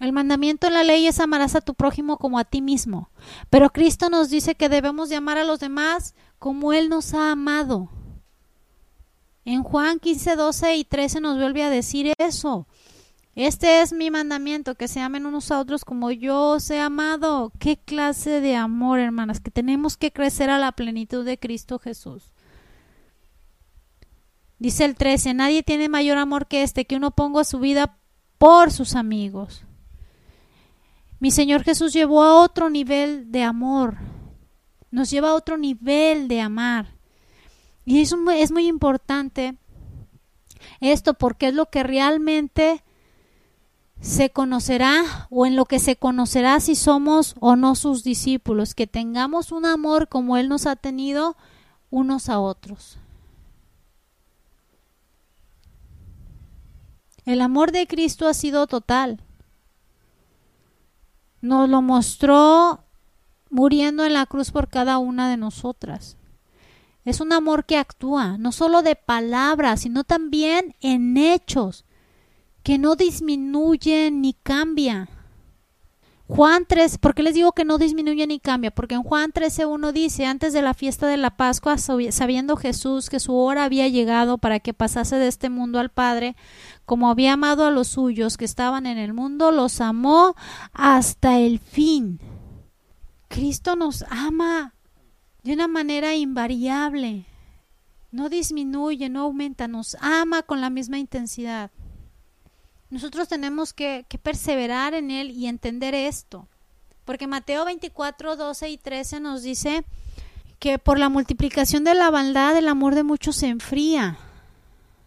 El 0.00 0.14
mandamiento 0.14 0.66
en 0.66 0.72
la 0.72 0.84
ley 0.84 1.06
es 1.06 1.20
amarás 1.20 1.54
a 1.54 1.60
tu 1.60 1.74
prójimo 1.74 2.16
como 2.16 2.38
a 2.38 2.46
ti 2.46 2.62
mismo. 2.62 3.10
Pero 3.50 3.68
Cristo 3.68 4.08
nos 4.08 4.30
dice 4.30 4.54
que 4.54 4.70
debemos 4.70 5.10
de 5.10 5.16
amar 5.16 5.36
a 5.36 5.44
los 5.44 5.60
demás 5.60 6.14
como 6.38 6.72
Él 6.72 6.88
nos 6.88 7.12
ha 7.12 7.30
amado. 7.30 7.90
En 9.44 9.62
Juan 9.62 10.00
15, 10.00 10.34
12 10.34 10.76
y 10.76 10.84
13 10.84 11.20
nos 11.20 11.36
vuelve 11.36 11.62
a 11.62 11.68
decir 11.68 12.14
eso. 12.16 12.66
Este 13.34 13.82
es 13.82 13.92
mi 13.92 14.10
mandamiento, 14.10 14.74
que 14.74 14.88
se 14.88 15.00
amen 15.00 15.26
unos 15.26 15.50
a 15.50 15.60
otros 15.60 15.84
como 15.84 16.10
yo 16.10 16.52
os 16.52 16.70
he 16.70 16.80
amado. 16.80 17.52
Qué 17.58 17.76
clase 17.76 18.40
de 18.40 18.56
amor, 18.56 18.98
hermanas, 18.98 19.40
que 19.40 19.50
tenemos 19.50 19.98
que 19.98 20.10
crecer 20.10 20.48
a 20.48 20.58
la 20.58 20.72
plenitud 20.72 21.22
de 21.22 21.38
Cristo 21.38 21.78
Jesús. 21.78 22.31
Dice 24.62 24.84
el 24.84 24.94
13, 24.94 25.34
nadie 25.34 25.64
tiene 25.64 25.88
mayor 25.88 26.18
amor 26.18 26.46
que 26.46 26.62
este, 26.62 26.84
que 26.84 26.94
uno 26.94 27.10
ponga 27.10 27.42
su 27.42 27.58
vida 27.58 27.98
por 28.38 28.70
sus 28.70 28.94
amigos. 28.94 29.64
Mi 31.18 31.32
Señor 31.32 31.64
Jesús 31.64 31.92
llevó 31.92 32.22
a 32.22 32.40
otro 32.40 32.70
nivel 32.70 33.32
de 33.32 33.42
amor, 33.42 33.96
nos 34.92 35.10
lleva 35.10 35.30
a 35.30 35.34
otro 35.34 35.58
nivel 35.58 36.28
de 36.28 36.40
amar. 36.40 36.94
Y 37.84 38.02
es 38.02 38.52
muy 38.52 38.68
importante 38.68 39.56
esto 40.78 41.14
porque 41.14 41.48
es 41.48 41.54
lo 41.54 41.68
que 41.68 41.82
realmente 41.82 42.84
se 44.00 44.30
conocerá 44.30 45.26
o 45.28 45.44
en 45.44 45.56
lo 45.56 45.64
que 45.64 45.80
se 45.80 45.96
conocerá 45.96 46.60
si 46.60 46.76
somos 46.76 47.34
o 47.40 47.56
no 47.56 47.74
sus 47.74 48.04
discípulos, 48.04 48.76
que 48.76 48.86
tengamos 48.86 49.50
un 49.50 49.66
amor 49.66 50.06
como 50.06 50.36
Él 50.36 50.48
nos 50.48 50.66
ha 50.66 50.76
tenido 50.76 51.36
unos 51.90 52.28
a 52.28 52.38
otros. 52.38 53.01
El 57.24 57.40
amor 57.40 57.72
de 57.72 57.86
Cristo 57.86 58.26
ha 58.26 58.34
sido 58.34 58.66
total. 58.66 59.20
Nos 61.40 61.68
lo 61.68 61.82
mostró 61.82 62.84
muriendo 63.50 64.04
en 64.04 64.14
la 64.14 64.26
cruz 64.26 64.50
por 64.50 64.68
cada 64.68 64.98
una 64.98 65.28
de 65.30 65.36
nosotras. 65.36 66.16
Es 67.04 67.20
un 67.20 67.32
amor 67.32 67.66
que 67.66 67.76
actúa, 67.76 68.38
no 68.38 68.52
solo 68.52 68.82
de 68.82 68.96
palabras, 68.96 69.80
sino 69.80 70.04
también 70.04 70.74
en 70.80 71.16
hechos, 71.16 71.84
que 72.62 72.78
no 72.78 72.94
disminuye 72.94 74.10
ni 74.10 74.34
cambia. 74.34 75.08
Juan 76.34 76.64
3, 76.66 76.96
¿por 76.96 77.14
qué 77.14 77.22
les 77.22 77.34
digo 77.34 77.52
que 77.52 77.66
no 77.66 77.76
disminuye 77.76 78.26
ni 78.26 78.40
cambia? 78.40 78.70
Porque 78.70 78.94
en 78.94 79.02
Juan 79.02 79.32
13.1 79.32 79.92
dice, 79.92 80.24
antes 80.24 80.54
de 80.54 80.62
la 80.62 80.72
fiesta 80.72 81.06
de 81.06 81.18
la 81.18 81.36
Pascua, 81.36 81.76
sabiendo 81.76 82.56
Jesús 82.56 83.10
que 83.10 83.20
su 83.20 83.36
hora 83.36 83.64
había 83.64 83.86
llegado 83.88 84.38
para 84.38 84.58
que 84.58 84.72
pasase 84.72 85.16
de 85.16 85.28
este 85.28 85.50
mundo 85.50 85.78
al 85.78 85.90
Padre, 85.90 86.34
como 86.86 87.10
había 87.10 87.34
amado 87.34 87.66
a 87.66 87.70
los 87.70 87.88
suyos 87.88 88.38
que 88.38 88.46
estaban 88.46 88.86
en 88.86 88.96
el 88.96 89.12
mundo, 89.12 89.50
los 89.50 89.82
amó 89.82 90.34
hasta 90.72 91.38
el 91.38 91.58
fin. 91.58 92.18
Cristo 93.28 93.76
nos 93.76 94.02
ama 94.08 94.72
de 95.42 95.52
una 95.52 95.68
manera 95.68 96.14
invariable. 96.14 97.26
No 98.10 98.30
disminuye, 98.30 99.10
no 99.10 99.24
aumenta, 99.24 99.68
nos 99.68 99.98
ama 100.00 100.42
con 100.42 100.62
la 100.62 100.70
misma 100.70 100.98
intensidad. 100.98 101.70
Nosotros 102.92 103.26
tenemos 103.26 103.72
que, 103.72 104.04
perseverar 104.22 104.92
en 104.92 105.10
Él 105.10 105.30
y 105.30 105.46
entender 105.46 105.94
esto. 105.94 106.46
Porque 107.06 107.26
Mateo 107.26 107.64
24, 107.64 108.36
12 108.36 108.68
y 108.68 108.76
13 108.76 109.18
nos 109.18 109.42
dice 109.42 109.86
que 110.58 110.78
por 110.78 110.98
la 110.98 111.08
multiplicación 111.08 111.84
de 111.84 111.94
la 111.94 112.10
maldad 112.10 112.54
el 112.54 112.68
amor 112.68 112.94
de 112.94 113.02
muchos 113.02 113.36
se 113.36 113.48
enfría, 113.48 114.18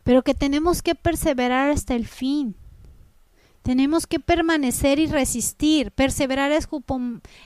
pero 0.03 0.23
que 0.23 0.33
tenemos 0.33 0.81
que 0.81 0.95
perseverar 0.95 1.69
hasta 1.69 1.93
el 1.93 2.07
fin. 2.07 2.55
Tenemos 3.61 4.07
que 4.07 4.19
permanecer 4.19 4.97
y 4.97 5.05
resistir. 5.05 5.91
Perseverar 5.91 6.51
es 6.51 6.67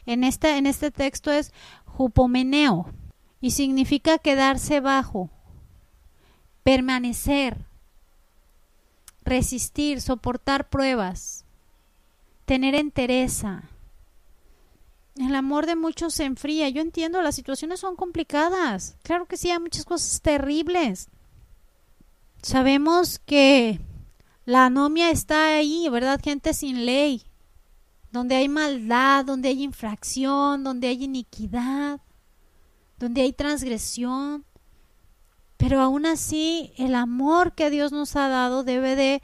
en 0.06 0.24
este, 0.24 0.56
en 0.56 0.68
este 0.68 0.90
texto 0.90 1.34
es 1.34 1.52
jupomeneo 1.84 2.90
y 3.42 3.52
significa 3.52 4.18
quedarse 4.18 4.80
bajo, 4.80 5.30
permanecer, 6.64 7.58
resistir, 9.24 10.02
soportar 10.02 10.70
pruebas, 10.70 11.46
tener 12.46 12.76
entereza. 12.76 13.64
El 15.16 15.36
amor 15.36 15.66
de 15.66 15.76
muchos 15.76 16.14
se 16.14 16.24
enfría. 16.24 16.70
Yo 16.70 16.82
entiendo, 16.82 17.22
las 17.22 17.36
situaciones 17.36 17.82
son 17.82 17.96
complicadas. 17.96 18.98
Claro 19.04 19.26
que 19.28 19.38
sí, 19.38 19.52
hay 19.52 19.60
muchas 19.60 19.86
cosas 19.86 20.22
terribles. 20.22 21.10
Sabemos 22.42 23.20
que 23.20 23.82
la 24.46 24.66
anomia 24.66 25.12
está 25.12 25.58
ahí, 25.58 25.90
¿verdad? 25.90 26.22
Gente 26.24 26.54
sin 26.54 26.86
ley, 26.86 27.24
donde 28.12 28.36
hay 28.36 28.48
maldad, 28.48 29.26
donde 29.26 29.50
hay 29.50 29.62
infracción, 29.62 30.64
donde 30.64 30.88
hay 30.88 31.04
iniquidad, 31.04 32.02
donde 32.98 33.22
hay 33.22 33.34
transgresión. 33.34 34.46
Pero 35.60 35.82
aún 35.82 36.06
así, 36.06 36.72
el 36.78 36.96
amor 36.96 37.52
que 37.54 37.70
Dios 37.70 37.92
nos 37.92 38.16
ha 38.16 38.30
dado 38.30 38.64
debe 38.64 38.96
de 38.96 39.22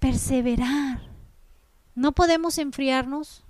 perseverar. 0.00 1.00
No 1.94 2.10
podemos 2.10 2.58
enfriarnos. 2.58 3.44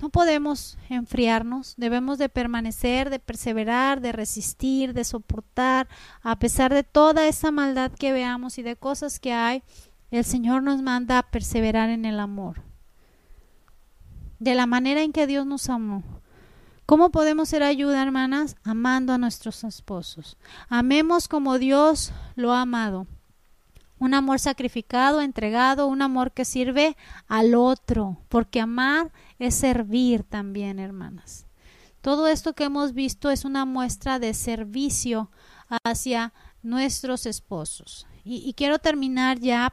No 0.00 0.08
podemos 0.08 0.78
enfriarnos, 0.88 1.74
debemos 1.76 2.18
de 2.18 2.28
permanecer, 2.28 3.10
de 3.10 3.18
perseverar, 3.20 4.00
de 4.00 4.12
resistir, 4.12 4.94
de 4.94 5.04
soportar, 5.04 5.88
a 6.22 6.38
pesar 6.38 6.72
de 6.72 6.82
toda 6.82 7.28
esa 7.28 7.52
maldad 7.52 7.92
que 7.92 8.12
veamos 8.12 8.58
y 8.58 8.62
de 8.62 8.74
cosas 8.74 9.20
que 9.20 9.32
hay, 9.32 9.62
el 10.10 10.24
Señor 10.24 10.62
nos 10.62 10.82
manda 10.82 11.18
a 11.18 11.30
perseverar 11.30 11.90
en 11.90 12.06
el 12.06 12.18
amor. 12.18 12.62
De 14.38 14.54
la 14.54 14.66
manera 14.66 15.02
en 15.02 15.12
que 15.12 15.26
Dios 15.26 15.46
nos 15.46 15.68
amó. 15.68 16.02
¿Cómo 16.86 17.10
podemos 17.10 17.48
ser 17.48 17.62
ayuda, 17.62 18.02
hermanas? 18.02 18.56
Amando 18.62 19.14
a 19.14 19.18
nuestros 19.18 19.64
esposos. 19.64 20.36
Amemos 20.68 21.28
como 21.28 21.58
Dios 21.58 22.12
lo 22.36 22.52
ha 22.52 22.60
amado. 22.60 23.06
Un 23.98 24.12
amor 24.12 24.38
sacrificado, 24.38 25.22
entregado, 25.22 25.86
un 25.86 26.02
amor 26.02 26.32
que 26.32 26.44
sirve 26.44 26.94
al 27.26 27.54
otro, 27.54 28.18
porque 28.28 28.60
amar 28.60 29.12
es 29.38 29.54
servir 29.54 30.24
también, 30.24 30.78
hermanas. 30.78 31.46
Todo 32.02 32.28
esto 32.28 32.52
que 32.52 32.64
hemos 32.64 32.92
visto 32.92 33.30
es 33.30 33.46
una 33.46 33.64
muestra 33.64 34.18
de 34.18 34.34
servicio 34.34 35.30
hacia 35.84 36.34
nuestros 36.62 37.24
esposos. 37.24 38.06
Y, 38.26 38.52
quiero 38.54 38.78
terminar 38.78 39.38
ya 39.38 39.72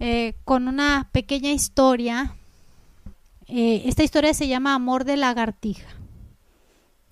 eh, 0.00 0.34
con 0.44 0.66
una 0.66 1.10
pequeña 1.12 1.52
historia. 1.52 2.36
Eh, 3.54 3.82
esta 3.84 4.02
historia 4.02 4.32
se 4.32 4.48
llama 4.48 4.74
Amor 4.74 5.04
de 5.04 5.18
lagartija. 5.18 5.86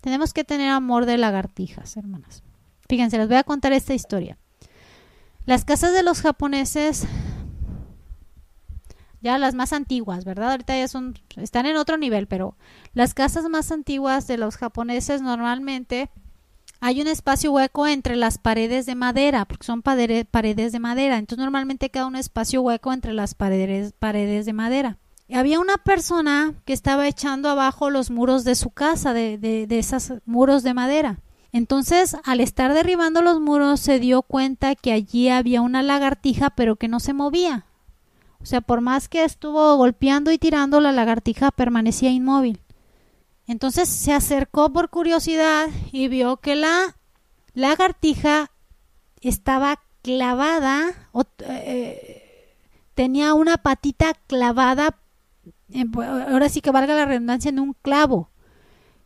Tenemos 0.01 0.32
que 0.32 0.43
tener 0.43 0.70
amor 0.70 1.05
de 1.05 1.18
lagartijas, 1.18 1.99
hermanas. 1.99 2.43
Fíjense, 2.88 3.18
les 3.18 3.28
voy 3.28 3.36
a 3.36 3.45
contar 3.45 3.74
esta 3.74 3.93
historia. 3.93 4.38
Las 5.45 5.66
casas 5.66 5.93
de 5.93 6.03
los 6.03 6.22
japoneses 6.22 7.07
ya 9.20 9.36
las 9.36 9.55
más 9.55 9.74
antiguas, 9.74 10.24
¿verdad? 10.24 10.53
Ahorita 10.53 10.74
ya 10.78 10.88
son, 10.88 11.18
están 11.36 11.66
en 11.66 11.76
otro 11.76 11.99
nivel, 11.99 12.26
pero 12.26 12.57
las 12.95 13.12
casas 13.12 13.47
más 13.51 13.70
antiguas 13.70 14.26
de 14.26 14.38
los 14.38 14.57
japoneses 14.57 15.20
normalmente 15.20 16.09
hay 16.80 17.03
un 17.03 17.07
espacio 17.07 17.53
hueco 17.53 17.86
entre 17.86 18.16
las 18.16 18.38
paredes 18.38 18.86
de 18.86 18.95
madera, 18.95 19.45
porque 19.45 19.66
son 19.66 19.82
paredes 19.82 20.72
de 20.72 20.78
madera, 20.78 21.18
entonces 21.18 21.45
normalmente 21.45 21.91
queda 21.91 22.07
un 22.07 22.16
espacio 22.16 22.62
hueco 22.62 22.95
entre 22.95 23.12
las 23.12 23.34
paredes, 23.34 23.93
paredes 23.93 24.47
de 24.47 24.55
madera. 24.55 24.97
Había 25.33 25.61
una 25.61 25.76
persona 25.76 26.55
que 26.64 26.72
estaba 26.72 27.07
echando 27.07 27.49
abajo 27.49 27.91
los 27.91 28.11
muros 28.11 28.45
de 28.45 28.55
su 28.55 28.70
casa, 28.70 29.12
de, 29.12 29.39
de, 29.39 29.78
esos 29.78 30.14
muros 30.24 30.62
de 30.62 30.74
madera. 30.74 31.20
Entonces, 31.53 32.16
al 32.24 32.41
estar 32.41 32.74
derribando 32.74 33.22
los 33.22 33.41
muros, 33.41 33.81
se 33.81 33.99
dio 33.99 34.22
cuenta 34.22 34.74
que 34.74 34.93
allí 34.93 35.28
había 35.28 35.62
una 35.62 35.83
lagartija, 35.83 36.51
pero 36.51 36.76
que 36.76 36.89
no 36.89 37.01
se 37.01 37.12
movía. 37.12 37.66
O 38.41 38.47
sea, 38.47 38.61
por 38.61 38.81
más 38.81 39.09
que 39.09 39.24
estuvo 39.24 39.76
golpeando 39.76 40.31
y 40.33 40.39
tirando, 40.39 40.81
la 40.81 40.93
lagartija 40.93 41.51
permanecía 41.51 42.11
inmóvil. 42.11 42.61
Entonces 43.47 43.89
se 43.89 44.12
acercó 44.12 44.72
por 44.72 44.91
curiosidad 44.91 45.68
y 45.91 46.07
vio 46.07 46.37
que 46.37 46.55
la 46.55 46.97
lagartija 47.53 48.51
estaba 49.20 49.81
clavada, 50.03 50.95
eh, 51.41 52.57
tenía 52.95 53.35
una 53.35 53.59
patita 53.59 54.14
clavada, 54.28 54.99
ahora 56.28 56.48
sí 56.48 56.60
que 56.60 56.70
valga 56.70 56.94
la 56.94 57.06
redundancia, 57.06 57.48
en 57.48 57.60
un 57.60 57.74
clavo. 57.74 58.30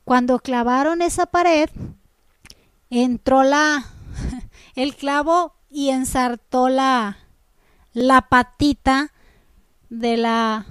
Cuando 0.04 0.38
clavaron 0.38 1.02
esa 1.02 1.26
pared, 1.26 1.70
entró 2.90 3.42
la 3.42 3.86
el 4.74 4.94
clavo 4.94 5.54
y 5.70 5.90
ensartó 5.90 6.68
la, 6.68 7.18
la 7.92 8.22
patita 8.22 9.12
de 9.88 10.16
la 10.16 10.66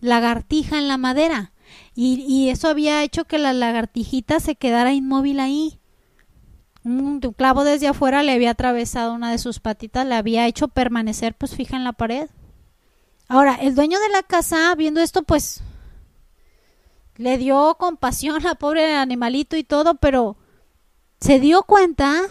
lagartija 0.00 0.78
en 0.78 0.88
la 0.88 0.98
madera. 0.98 1.52
Y, 1.94 2.50
eso 2.50 2.68
había 2.68 3.02
hecho 3.02 3.24
que 3.24 3.38
la 3.38 3.54
lagartijita 3.54 4.38
se 4.38 4.54
quedara 4.54 4.92
inmóvil 4.92 5.40
ahí. 5.40 5.80
Un, 6.84 7.20
clavo 7.20 7.64
desde 7.64 7.88
afuera 7.88 8.22
le 8.22 8.32
había 8.32 8.50
atravesado 8.50 9.14
una 9.14 9.30
de 9.30 9.38
sus 9.38 9.60
patitas, 9.60 10.06
le 10.06 10.14
había 10.14 10.46
hecho 10.46 10.68
permanecer 10.68 11.34
pues 11.34 11.54
fija 11.54 11.74
en 11.74 11.84
la 11.84 11.92
pared. 11.92 12.28
Ahora, 13.28 13.54
el 13.56 13.74
dueño 13.74 13.98
de 13.98 14.08
la 14.10 14.22
casa, 14.22 14.74
viendo 14.74 15.00
esto, 15.00 15.22
pues 15.22 15.62
le 17.16 17.38
dio 17.38 17.76
compasión 17.78 18.46
al 18.46 18.56
pobre 18.56 18.94
animalito 18.94 19.56
y 19.56 19.64
todo, 19.64 19.96
pero 19.96 20.36
se 21.20 21.40
dio 21.40 21.62
cuenta 21.62 22.22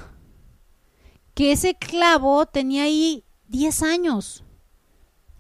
que 1.34 1.52
ese 1.52 1.76
clavo 1.76 2.46
tenía 2.46 2.84
ahí 2.84 3.26
10 3.48 3.84
años. 3.84 4.44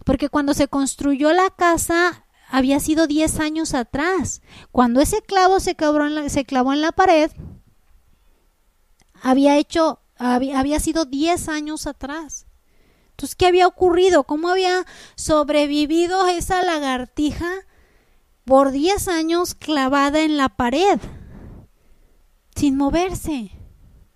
Porque 0.03 0.29
cuando 0.29 0.53
se 0.53 0.67
construyó 0.67 1.31
la 1.31 1.49
casa 1.49 2.25
había 2.49 2.79
sido 2.79 3.07
10 3.07 3.39
años 3.39 3.73
atrás. 3.73 4.41
Cuando 4.71 5.01
ese 5.01 5.21
clavo 5.21 5.59
se, 5.59 5.75
se 6.27 6.45
clavó 6.45 6.73
en 6.73 6.81
la 6.81 6.91
pared, 6.91 7.31
había 9.21 9.57
hecho, 9.57 10.01
había, 10.17 10.59
había 10.59 10.79
sido 10.79 11.05
10 11.05 11.49
años 11.49 11.87
atrás. 11.87 12.44
Entonces, 13.15 13.35
¿qué 13.35 13.45
había 13.45 13.65
ocurrido? 13.65 14.25
¿Cómo 14.25 14.49
había 14.49 14.85
sobrevivido 15.15 16.27
esa 16.27 16.61
lagartija 16.63 17.49
por 18.43 18.71
10 18.71 19.07
años 19.07 19.55
clavada 19.55 20.19
en 20.19 20.35
la 20.35 20.49
pared? 20.49 20.99
Sin 22.57 22.75
moverse. 22.75 23.51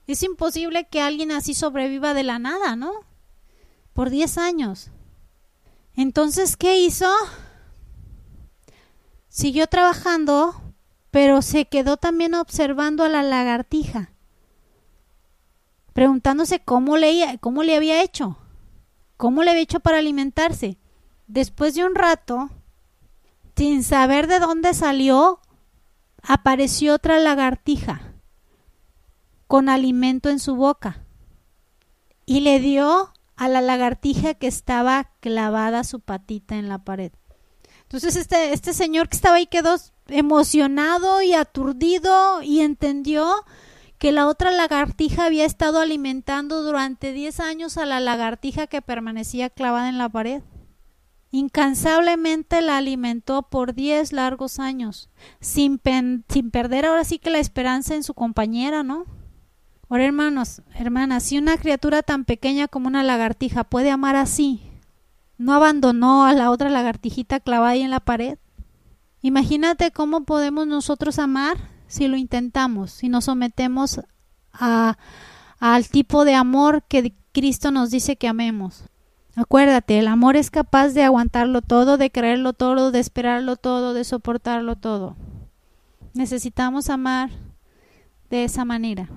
Es 0.05 0.21
imposible 0.21 0.89
que 0.89 0.99
alguien 0.99 1.31
así 1.31 1.53
sobreviva 1.53 2.13
de 2.13 2.23
la 2.23 2.39
nada, 2.39 2.75
¿no? 2.75 2.91
Por 3.93 4.09
10 4.09 4.37
años. 4.37 4.89
Entonces, 5.95 6.57
¿qué 6.57 6.79
hizo? 6.79 7.09
Siguió 9.29 9.67
trabajando, 9.67 10.61
pero 11.09 11.41
se 11.41 11.69
quedó 11.69 11.95
también 11.95 12.33
observando 12.33 13.05
a 13.05 13.09
la 13.09 13.23
lagartija, 13.23 14.11
preguntándose 15.93 16.59
cómo 16.59 16.97
le, 16.97 17.37
cómo 17.39 17.63
le 17.63 17.77
había 17.77 18.03
hecho, 18.03 18.37
cómo 19.19 19.43
le 19.43 19.51
había 19.51 19.63
hecho 19.63 19.81
para 19.81 19.97
alimentarse. 19.97 20.77
Después 21.27 21.75
de 21.75 21.83
un 21.83 21.93
rato, 21.93 22.49
sin 23.53 23.83
saber 23.83 24.27
de 24.27 24.39
dónde 24.39 24.73
salió, 24.73 25.41
apareció 26.23 26.95
otra 26.95 27.19
lagartija 27.19 28.13
con 29.45 29.67
alimento 29.67 30.29
en 30.29 30.39
su 30.39 30.55
boca 30.55 31.03
y 32.25 32.39
le 32.39 32.61
dio 32.61 33.11
a 33.35 33.49
la 33.49 33.59
lagartija 33.59 34.35
que 34.35 34.47
estaba 34.47 35.11
clavada 35.19 35.83
su 35.83 35.99
patita 35.99 36.55
en 36.55 36.69
la 36.69 36.85
pared. 36.85 37.11
Entonces 37.81 38.15
este, 38.15 38.53
este 38.53 38.71
señor 38.71 39.09
que 39.09 39.17
estaba 39.17 39.35
ahí 39.35 39.47
quedó 39.47 39.75
emocionado 40.07 41.21
y 41.21 41.33
aturdido 41.33 42.41
y 42.41 42.61
entendió 42.61 43.29
que 43.99 44.13
la 44.13 44.27
otra 44.27 44.51
lagartija 44.51 45.25
había 45.25 45.45
estado 45.45 45.81
alimentando 45.81 46.63
durante 46.63 47.11
10 47.11 47.41
años 47.41 47.77
a 47.77 47.85
la 47.85 47.99
lagartija 47.99 48.65
que 48.65 48.81
permanecía 48.81 49.49
clavada 49.49 49.89
en 49.89 49.97
la 49.97 50.07
pared. 50.07 50.41
Incansablemente 51.31 52.61
la 52.61 52.77
alimentó 52.77 53.43
por 53.43 53.75
diez 53.75 54.13
largos 54.13 54.57
años, 54.57 55.09
sin, 55.41 55.81
sin 56.29 56.49
perder 56.49 56.85
ahora 56.85 57.03
sí 57.03 57.19
que 57.19 57.29
la 57.29 57.39
esperanza 57.39 57.93
en 57.93 58.03
su 58.03 58.13
compañera, 58.13 58.83
¿no? 58.83 59.05
Ahora, 59.89 60.05
hermanos, 60.05 60.61
hermanas, 60.75 61.23
si 61.23 61.37
una 61.37 61.57
criatura 61.57 62.01
tan 62.01 62.23
pequeña 62.23 62.67
como 62.67 62.87
una 62.87 63.03
lagartija 63.03 63.65
puede 63.65 63.91
amar 63.91 64.15
así, 64.15 64.61
¿no 65.37 65.53
abandonó 65.53 66.25
a 66.25 66.33
la 66.33 66.51
otra 66.51 66.69
lagartijita 66.69 67.41
clavada 67.41 67.71
ahí 67.71 67.81
en 67.81 67.91
la 67.91 67.99
pared? 67.99 68.39
Imagínate 69.21 69.91
cómo 69.91 70.23
podemos 70.23 70.65
nosotros 70.67 71.19
amar 71.19 71.57
si 71.89 72.07
lo 72.07 72.17
intentamos, 72.17 72.91
si 72.91 73.09
nos 73.09 73.25
sometemos 73.25 73.99
a, 74.53 74.97
al 75.59 75.89
tipo 75.89 76.23
de 76.23 76.35
amor 76.35 76.83
que 76.87 77.15
Cristo 77.33 77.71
nos 77.71 77.89
dice 77.89 78.15
que 78.15 78.27
amemos. 78.27 78.85
Acuérdate, 79.35 79.97
el 79.97 80.07
amor 80.07 80.35
es 80.35 80.51
capaz 80.51 80.89
de 80.89 81.03
aguantarlo 81.03 81.61
todo, 81.61 81.97
de 81.97 82.11
creerlo 82.11 82.53
todo, 82.53 82.91
de 82.91 82.99
esperarlo 82.99 83.55
todo, 83.55 83.93
de 83.93 84.03
soportarlo 84.03 84.75
todo. 84.75 85.17
Necesitamos 86.13 86.89
amar 86.89 87.31
de 88.29 88.43
esa 88.43 88.65
manera. 88.65 89.09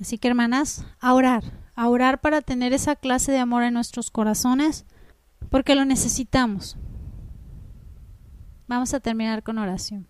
Así 0.00 0.16
que 0.16 0.28
hermanas, 0.28 0.86
a 1.00 1.12
orar, 1.12 1.44
a 1.74 1.88
orar 1.88 2.20
para 2.20 2.40
tener 2.40 2.72
esa 2.72 2.96
clase 2.96 3.30
de 3.30 3.38
amor 3.38 3.62
en 3.62 3.74
nuestros 3.74 4.10
corazones, 4.10 4.86
porque 5.50 5.74
lo 5.74 5.84
necesitamos. 5.84 6.78
Vamos 8.68 8.94
a 8.94 9.00
terminar 9.00 9.42
con 9.42 9.58
oración. 9.58 10.06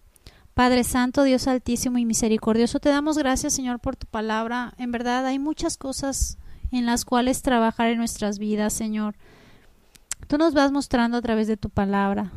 Padre 0.58 0.82
Santo, 0.82 1.22
Dios 1.22 1.46
Altísimo 1.46 1.98
y 1.98 2.04
Misericordioso, 2.04 2.80
te 2.80 2.88
damos 2.88 3.16
gracias, 3.16 3.52
Señor, 3.52 3.78
por 3.78 3.94
tu 3.94 4.08
palabra. 4.08 4.74
En 4.76 4.90
verdad 4.90 5.24
hay 5.24 5.38
muchas 5.38 5.76
cosas 5.76 6.36
en 6.72 6.84
las 6.84 7.04
cuales 7.04 7.42
trabajar 7.42 7.90
en 7.90 7.98
nuestras 7.98 8.40
vidas, 8.40 8.72
Señor. 8.72 9.14
Tú 10.26 10.36
nos 10.36 10.54
vas 10.54 10.72
mostrando 10.72 11.16
a 11.16 11.22
través 11.22 11.46
de 11.46 11.56
tu 11.56 11.70
palabra. 11.70 12.32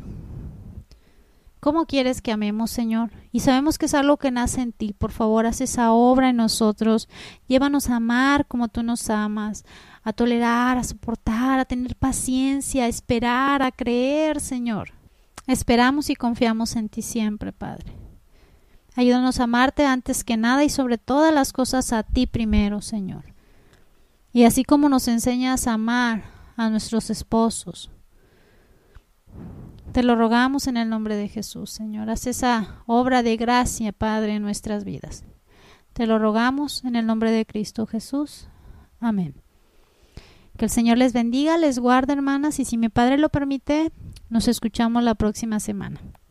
¿Cómo 1.58 1.84
quieres 1.86 2.22
que 2.22 2.30
amemos, 2.30 2.70
Señor? 2.70 3.10
Y 3.32 3.40
sabemos 3.40 3.76
que 3.76 3.86
es 3.86 3.94
algo 3.94 4.18
que 4.18 4.30
nace 4.30 4.60
en 4.60 4.70
ti. 4.70 4.92
Por 4.92 5.10
favor, 5.10 5.44
haz 5.44 5.60
esa 5.60 5.90
obra 5.90 6.30
en 6.30 6.36
nosotros. 6.36 7.08
Llévanos 7.48 7.90
a 7.90 7.96
amar 7.96 8.46
como 8.46 8.68
tú 8.68 8.84
nos 8.84 9.10
amas, 9.10 9.64
a 10.04 10.12
tolerar, 10.12 10.78
a 10.78 10.84
soportar, 10.84 11.58
a 11.58 11.64
tener 11.64 11.96
paciencia, 11.96 12.84
a 12.84 12.88
esperar, 12.88 13.64
a 13.64 13.72
creer, 13.72 14.38
Señor. 14.38 14.92
Esperamos 15.48 16.08
y 16.08 16.14
confiamos 16.14 16.76
en 16.76 16.88
ti 16.88 17.02
siempre, 17.02 17.50
Padre. 17.50 18.01
Ayúdanos 18.94 19.40
a 19.40 19.44
amarte 19.44 19.86
antes 19.86 20.22
que 20.22 20.36
nada 20.36 20.64
y 20.64 20.68
sobre 20.68 20.98
todas 20.98 21.32
las 21.32 21.52
cosas 21.52 21.92
a 21.92 22.02
ti 22.02 22.26
primero, 22.26 22.82
Señor. 22.82 23.24
Y 24.32 24.44
así 24.44 24.64
como 24.64 24.88
nos 24.88 25.08
enseñas 25.08 25.66
a 25.66 25.74
amar 25.74 26.24
a 26.56 26.68
nuestros 26.68 27.10
esposos, 27.10 27.90
te 29.92 30.02
lo 30.02 30.16
rogamos 30.16 30.66
en 30.68 30.76
el 30.76 30.88
nombre 30.88 31.16
de 31.16 31.28
Jesús, 31.28 31.70
Señor. 31.70 32.08
Haz 32.08 32.26
esa 32.26 32.82
obra 32.86 33.22
de 33.22 33.36
gracia, 33.36 33.92
Padre, 33.92 34.36
en 34.36 34.42
nuestras 34.42 34.84
vidas. 34.84 35.24
Te 35.92 36.06
lo 36.06 36.18
rogamos 36.18 36.84
en 36.84 36.96
el 36.96 37.06
nombre 37.06 37.30
de 37.30 37.44
Cristo 37.44 37.86
Jesús. 37.86 38.48
Amén. 39.00 39.34
Que 40.56 40.66
el 40.66 40.70
Señor 40.70 40.96
les 40.96 41.12
bendiga, 41.12 41.58
les 41.58 41.78
guarde, 41.78 42.14
hermanas, 42.14 42.58
y 42.58 42.64
si 42.64 42.78
mi 42.78 42.88
Padre 42.88 43.18
lo 43.18 43.28
permite, 43.28 43.92
nos 44.30 44.48
escuchamos 44.48 45.02
la 45.02 45.14
próxima 45.14 45.60
semana. 45.60 46.00